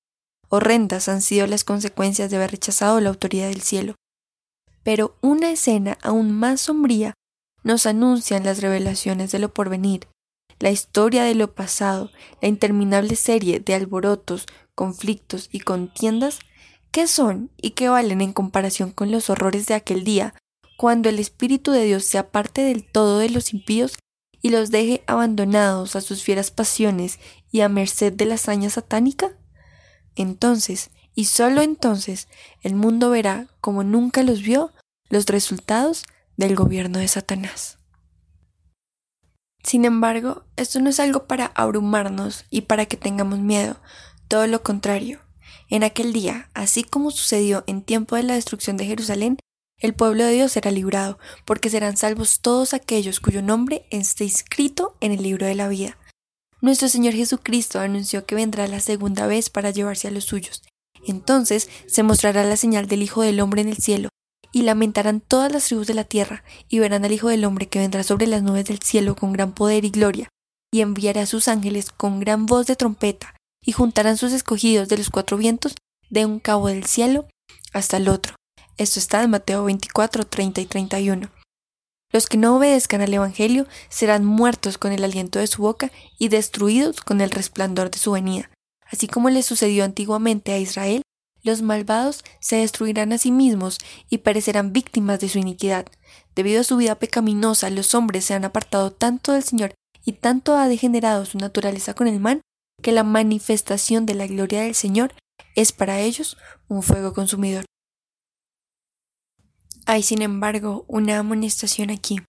Horrendas 0.49 1.09
han 1.09 1.23
sido 1.23 1.47
las 1.47 1.65
consecuencias 1.65 2.31
de 2.31 2.37
haber 2.37 2.51
rechazado 2.51 3.01
la 3.01 3.09
autoridad 3.09 3.49
del 3.49 3.63
cielo. 3.63 3.95
Pero 4.83 5.17
una 5.21 5.51
escena 5.51 5.97
aún 6.03 6.33
más 6.33 6.61
sombría 6.63 7.15
nos 7.63 7.87
anuncian 7.87 8.45
las 8.45 8.61
revelaciones 8.61 9.31
de 9.31 9.39
lo 9.39 9.53
porvenir, 9.53 10.09
la 10.59 10.71
historia 10.71 11.25
de 11.25 11.35
lo 11.35 11.55
pasado, 11.55 12.11
la 12.41 12.49
interminable 12.49 13.17
serie 13.17 13.61
de 13.61 13.75
alborotos, 13.75 14.47
conflictos 14.81 15.51
y 15.53 15.61
contiendas, 15.61 16.39
¿qué 16.91 17.07
son 17.07 17.51
y 17.59 17.73
qué 17.73 17.91
valen 17.91 18.23
en 18.23 18.33
comparación 18.33 18.93
con 18.93 19.11
los 19.11 19.29
horrores 19.29 19.67
de 19.67 19.75
aquel 19.75 20.05
día, 20.05 20.33
cuando 20.79 21.11
el 21.11 21.19
Espíritu 21.19 21.71
de 21.71 21.85
Dios 21.85 22.05
se 22.05 22.17
aparte 22.17 22.63
del 22.63 22.91
todo 22.91 23.19
de 23.19 23.29
los 23.29 23.53
impíos 23.53 23.99
y 24.41 24.49
los 24.49 24.71
deje 24.71 25.05
abandonados 25.07 25.97
a 25.97 26.01
sus 26.01 26.23
fieras 26.23 26.51
pasiones 26.51 27.21
y 27.53 27.61
a 27.61 27.69
merced 27.69 28.15
de 28.15 28.25
la 28.25 28.37
hazaña 28.37 28.71
satánica? 28.71 29.37
Entonces, 30.17 30.91
y 31.15 31.27
sólo 31.27 31.61
entonces, 31.61 32.27
el 32.63 32.75
mundo 32.75 33.11
verá, 33.11 33.49
como 33.61 33.85
nunca 33.85 34.23
los 34.23 34.41
vio, 34.41 34.73
los 35.11 35.27
resultados 35.27 36.05
del 36.39 36.57
gobierno 36.57 37.01
de 37.01 37.09
Satanás. 37.09 37.77
Sin 39.63 39.85
embargo, 39.85 40.47
esto 40.57 40.81
no 40.81 40.89
es 40.89 41.01
algo 41.01 41.27
para 41.27 41.53
abrumarnos 41.55 42.47
y 42.49 42.63
para 42.63 42.87
que 42.87 42.97
tengamos 42.97 43.41
miedo, 43.41 43.77
todo 44.31 44.47
lo 44.47 44.63
contrario. 44.63 45.19
En 45.69 45.83
aquel 45.83 46.13
día, 46.13 46.51
así 46.55 46.85
como 46.85 47.11
sucedió 47.11 47.65
en 47.67 47.83
tiempo 47.83 48.15
de 48.15 48.23
la 48.23 48.35
destrucción 48.35 48.77
de 48.77 48.87
Jerusalén, 48.87 49.39
el 49.77 49.93
pueblo 49.93 50.25
de 50.25 50.33
Dios 50.33 50.53
será 50.53 50.71
librado, 50.71 51.19
porque 51.45 51.69
serán 51.69 51.97
salvos 51.97 52.39
todos 52.41 52.73
aquellos 52.73 53.19
cuyo 53.19 53.43
nombre 53.43 53.87
esté 53.91 54.25
inscrito 54.25 54.97
en 55.01 55.11
el 55.11 55.25
libro 55.25 55.47
de 55.47 55.57
la 55.57 55.67
vida. 55.67 55.99
Nuestro 56.61 56.89
Señor 56.89 57.15
Jesucristo 57.15 57.81
anunció 57.81 58.25
que 58.25 58.37
vendrá 58.37 58.69
la 58.69 58.79
segunda 58.79 59.27
vez 59.27 59.51
para 59.51 59.71
llevarse 59.71 60.07
a 60.07 60.13
los 60.13 60.25
suyos. 60.25 60.63
Entonces 61.05 61.69
se 61.89 62.05
mostrará 62.05 62.45
la 62.45 62.57
señal 62.57 62.87
del 62.87 63.03
Hijo 63.03 63.23
del 63.23 63.41
Hombre 63.41 63.63
en 63.63 63.69
el 63.69 63.79
cielo, 63.79 64.11
y 64.53 64.63
lamentarán 64.63 65.21
todas 65.21 65.51
las 65.51 65.65
tribus 65.65 65.89
de 65.89 65.95
la 65.95 66.05
tierra, 66.05 66.45
y 66.69 66.79
verán 66.79 67.05
al 67.05 67.13
Hijo 67.13 67.29
del 67.29 67.45
Hombre 67.45 67.67
que 67.67 67.81
vendrá 67.81 68.05
sobre 68.05 68.29
las 68.29 68.45
nubes 68.45 68.67
del 68.67 68.79
cielo 68.79 69.17
con 69.17 69.33
gran 69.33 69.55
poder 69.55 69.85
y 69.85 69.91
gloria, 69.91 70.29
y 70.73 70.83
enviará 70.83 71.23
a 71.23 71.27
sus 71.27 71.49
ángeles 71.49 71.91
con 71.91 72.21
gran 72.21 72.47
voz 72.47 72.69
de 72.69 72.77
trompeta, 72.77 73.35
y 73.65 73.73
juntarán 73.73 74.17
sus 74.17 74.33
escogidos 74.33 74.89
de 74.89 74.99
los 74.99 75.11
cuatro 75.11 75.37
vientos 75.37 75.75
de 76.09 76.27
un 76.27 76.41
cabo 76.41 76.69
del 76.69 76.87
cielo 76.87 77.29
hasta 77.73 77.97
el 77.99 78.09
otro. 78.09 78.35
Esto 78.77 78.99
está 78.99 79.23
en 79.23 79.31
Mateo 79.31 79.65
24, 79.65 80.25
30 80.27 80.61
y 80.61 80.67
31. 80.67 81.31
Los 82.13 82.27
que 82.27 82.37
no 82.37 82.57
obedezcan 82.57 83.03
al 83.03 83.15
Evangelio 83.15 83.67
serán 83.89 84.25
muertos 84.25 84.79
con 84.79 84.93
el 84.93 85.05
aliento 85.05 85.39
de 85.39 85.47
su 85.47 85.63
boca 85.63 85.93
y 86.19 86.29
destruidos 86.29 87.01
con 87.01 87.21
el 87.21 87.31
resplandor 87.31 87.91
de 87.91 87.99
su 87.99 88.13
venida. 88.13 88.51
Así 88.91 89.07
como 89.07 89.31
le 89.31 89.43
sucedió 89.43 89.85
antiguamente 89.85 90.53
a 90.53 90.59
Israel, 90.59 91.03
los 91.43 91.63
malvados 91.63 92.25
se 92.41 92.57
destruirán 92.57 93.13
a 93.13 93.19
sí 93.19 93.31
mismos 93.31 93.79
y 94.09 94.19
parecerán 94.19 94.73
víctimas 94.73 95.21
de 95.21 95.29
su 95.29 95.39
iniquidad. 95.39 95.87
Debido 96.35 96.61
a 96.61 96.65
su 96.65 96.77
vida 96.77 96.97
pecaminosa, 96.97 97.71
los 97.71 97.95
hombres 97.95 98.25
se 98.25 98.35
han 98.35 98.45
apartado 98.45 98.91
tanto 98.91 99.33
del 99.33 99.45
Señor 99.45 99.75
y 100.05 100.13
tanto 100.13 100.57
ha 100.57 100.69
degenerado 100.69 101.25
su 101.25 101.39
naturaleza 101.39 101.95
con 101.95 102.09
el 102.09 102.21
mal, 102.21 102.41
que 102.81 102.93
la 102.93 103.05
manifestación 103.05 104.07
de 104.07 104.15
la 104.15 104.27
gloria 104.27 104.63
del 104.63 104.75
Señor 104.75 105.15
es 105.55 105.73
para 105.73 106.01
ellos 106.01 106.37
un 106.69 106.83
fuego 106.83 107.13
consumidor. 107.13 107.65
Hay, 109.87 110.03
sin 110.03 110.23
embargo, 110.23 110.85
una 110.89 111.19
amonestación 111.19 111.91
aquí. 111.91 112.21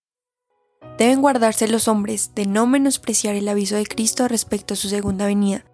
Deben 0.98 1.20
guardarse 1.20 1.68
los 1.68 1.88
hombres 1.88 2.34
de 2.34 2.46
no 2.46 2.66
menospreciar 2.66 3.34
el 3.34 3.48
aviso 3.48 3.76
de 3.76 3.86
Cristo 3.86 4.28
respecto 4.28 4.74
a 4.74 4.76
su 4.76 4.88
segunda 4.88 5.26
venida, 5.26 5.64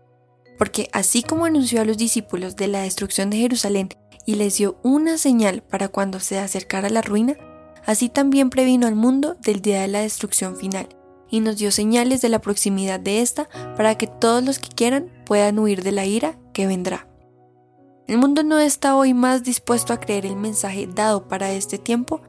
porque 0.59 0.89
así 0.93 1.23
como 1.23 1.45
anunció 1.45 1.81
a 1.81 1.85
los 1.85 1.97
discípulos 1.97 2.57
de 2.57 2.69
la 2.69 2.83
destrucción 2.83 3.31
de 3.31 3.39
Jerusalén 3.39 3.89
y 4.27 4.35
les 4.35 4.59
dio 4.59 4.79
una 4.83 5.17
señal 5.17 5.63
para 5.63 5.89
cuando 5.89 6.21
se 6.21 6.39
acercara 6.39 6.91
la 6.91 7.01
ruina, 7.01 7.37
así 7.87 8.09
también 8.09 8.51
previno 8.51 8.87
al 8.87 8.95
mundo 8.95 9.37
del 9.41 9.63
día 9.63 9.81
de 9.81 9.89
la 9.89 10.01
destrucción 10.01 10.57
final, 10.57 10.89
y 11.31 11.41
nos 11.41 11.57
dio 11.57 11.71
señales 11.71 12.21
de 12.23 12.29
la 12.29 12.41
proximidad 12.41 13.01
de 13.01 13.21
ésta 13.21 13.49
para 13.77 13.97
que 13.97 14.07
todos 14.07 14.43
los 14.43 14.59
que 14.59 14.69
quieran 14.69 15.11
puedan 15.25 15.59
huir 15.59 15.83
de 15.83 15.93
la 15.93 16.07
ira 16.07 16.39
que 16.53 16.67
vendrá. 16.67 17.09
El 18.07 18.19
mundo 18.19 18.43
no 18.43 18.59
está 18.59 18.97
hoy 18.97 19.13
más 19.13 19.45
dispuesto 19.45 19.93
a 19.93 20.01
creer 20.01 20.25
el 20.25 20.37
mensaje 20.37 20.87
dado 20.87 21.29
para 21.29 21.53
este 21.53 21.77
tiempo 21.77 22.23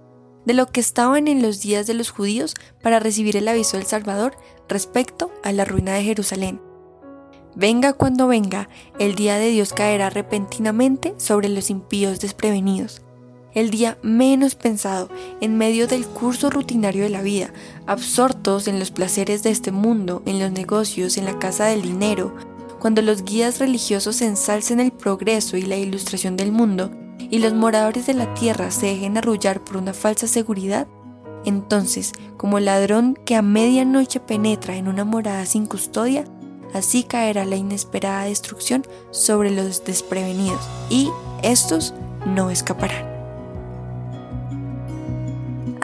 de 0.45 0.53
lo 0.53 0.67
que 0.67 0.79
estaban 0.79 1.27
en 1.27 1.41
los 1.41 1.61
días 1.61 1.87
de 1.87 1.93
los 1.93 2.09
judíos 2.09 2.55
para 2.81 2.99
recibir 2.99 3.37
el 3.37 3.47
aviso 3.47 3.77
del 3.77 3.85
Salvador 3.85 4.35
respecto 4.67 5.31
a 5.43 5.51
la 5.51 5.63
ruina 5.63 5.93
de 5.93 6.03
Jerusalén. 6.03 6.61
Venga 7.55 7.93
cuando 7.93 8.27
venga, 8.27 8.69
el 8.99 9.15
día 9.15 9.37
de 9.37 9.49
Dios 9.49 9.73
caerá 9.73 10.09
repentinamente 10.09 11.13
sobre 11.17 11.49
los 11.49 11.69
impíos 11.69 12.19
desprevenidos. 12.19 13.01
El 13.53 13.69
día 13.69 13.97
menos 14.03 14.55
pensado, 14.55 15.09
en 15.41 15.57
medio 15.57 15.87
del 15.87 16.05
curso 16.05 16.49
rutinario 16.49 17.03
de 17.03 17.09
la 17.09 17.21
vida, 17.21 17.51
absortos 17.87 18.67
en 18.67 18.79
los 18.79 18.91
placeres 18.91 19.43
de 19.43 19.49
este 19.49 19.71
mundo, 19.71 20.21
en 20.25 20.39
los 20.39 20.51
negocios, 20.51 21.17
en 21.17 21.25
la 21.25 21.39
casa 21.39 21.65
del 21.65 21.81
dinero, 21.81 22.35
cuando 22.79 23.01
los 23.01 23.23
guías 23.23 23.59
religiosos 23.59 24.21
ensalcen 24.21 24.79
el 24.79 24.91
progreso 24.91 25.57
y 25.57 25.63
la 25.63 25.77
ilustración 25.77 26.37
del 26.37 26.51
mundo, 26.51 26.91
y 27.19 27.39
los 27.39 27.53
moradores 27.53 28.05
de 28.05 28.13
la 28.13 28.33
tierra 28.33 28.71
se 28.71 28.87
dejen 28.87 29.17
arrullar 29.17 29.63
por 29.63 29.77
una 29.77 29.93
falsa 29.93 30.27
seguridad, 30.27 30.87
entonces, 31.45 32.13
como 32.37 32.59
ladrón 32.59 33.17
que 33.25 33.35
a 33.35 33.41
medianoche 33.41 34.19
penetra 34.19 34.75
en 34.75 34.87
una 34.87 35.05
morada 35.05 35.45
sin 35.45 35.65
custodia, 35.65 36.25
Así 36.73 37.03
caerá 37.03 37.45
la 37.45 37.55
inesperada 37.55 38.25
destrucción 38.25 38.85
sobre 39.11 39.51
los 39.51 39.83
desprevenidos 39.83 40.61
y 40.89 41.09
estos 41.41 41.93
no 42.25 42.49
escaparán. 42.51 43.18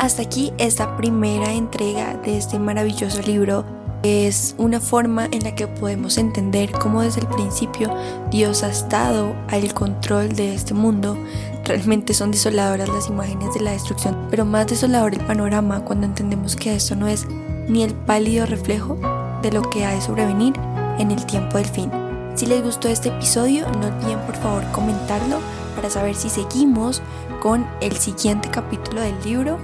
Hasta 0.06 0.22
aquí 0.22 0.54
esta 0.60 0.96
primera 0.98 1.52
entrega 1.52 2.13
de 2.18 2.38
este 2.38 2.60
maravilloso 2.60 3.24
libro. 3.24 3.65
Es 4.04 4.54
una 4.60 4.80
forma 4.80 5.26
en 5.32 5.44
la 5.44 5.56
que 5.56 5.65
podemos 5.65 6.20
entender 6.20 6.72
cómo 6.72 7.02
desde 7.02 7.22
el 7.22 7.28
principio 7.28 7.91
Dios 8.30 8.62
ha 8.62 8.70
estado 8.70 9.36
al 9.48 9.74
control 9.74 10.36
de 10.36 10.54
este 10.54 10.76
mundo. 10.76 11.18
Realmente 11.63 12.13
son 12.13 12.30
desoladoras 12.30 12.88
las 12.88 13.08
imágenes 13.08 13.56
de 13.56 13.62
la 13.62 13.72
destrucción, 13.72 14.15
pero 14.30 14.46
más 14.46 14.68
desolador 14.68 15.15
el 15.15 15.26
panorama 15.26 15.84
cuando 15.84 16.06
entendemos 16.06 16.56
que 16.56 16.76
esto 16.76 16.96
no 16.96 17.08
es 17.08 17.26
ni 17.68 17.82
el 17.82 17.96
pálido 17.96 18.46
reflejo 18.46 19.00
de 19.41 19.52
lo 19.52 19.63
que 19.72 19.86
ha 19.86 19.96
de 19.96 20.02
sobrevenir, 20.02 20.54
en 21.00 21.10
el 21.10 21.26
tiempo 21.26 21.58
del 21.58 21.65
fin. 21.65 21.89
Si 22.36 22.46
les 22.46 22.63
gustó 22.63 22.89
este 22.89 23.10
episodio, 23.10 23.65
no 23.72 23.88
olviden 23.88 24.20
por 24.28 24.36
favor 24.36 24.63
comentarlo 24.72 25.39
para 25.76 25.89
saber 25.89 26.13
si 26.13 26.30
seguimos 26.30 27.02
con 27.41 27.65
el 27.82 27.94
siguiente 27.98 28.50
capítulo 28.52 29.02
del 29.02 29.20
libro 29.24 29.58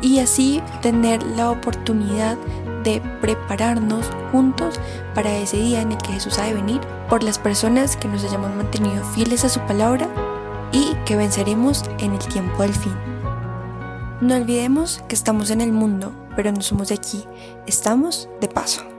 y 0.00 0.18
así 0.18 0.62
tener 0.82 1.22
la 1.22 1.50
oportunidad 1.50 2.36
de 2.84 3.00
prepararnos 3.20 4.10
juntos 4.30 4.78
para 5.14 5.34
ese 5.36 5.56
día 5.56 5.80
en 5.80 5.92
el 5.92 5.98
que 5.98 6.12
Jesús 6.12 6.38
ha 6.38 6.44
de 6.44 6.54
venir 6.54 6.80
por 7.08 7.22
las 7.22 7.38
personas 7.38 7.96
que 7.96 8.08
nos 8.08 8.24
hayamos 8.24 8.54
mantenido 8.54 9.04
fieles 9.14 9.44
a 9.44 9.48
su 9.48 9.60
palabra 9.60 10.08
y 10.72 10.94
que 11.06 11.16
venceremos 11.16 11.84
en 11.98 12.12
el 12.12 12.18
tiempo 12.18 12.62
del 12.62 12.74
fin. 12.74 12.94
No 14.20 14.36
olvidemos 14.36 15.02
que 15.08 15.14
estamos 15.14 15.50
en 15.50 15.60
el 15.60 15.72
mundo, 15.72 16.12
pero 16.36 16.52
no 16.52 16.62
somos 16.62 16.88
de 16.88 16.94
aquí, 16.94 17.24
estamos 17.66 18.28
de 18.40 18.48
paso. 18.48 18.93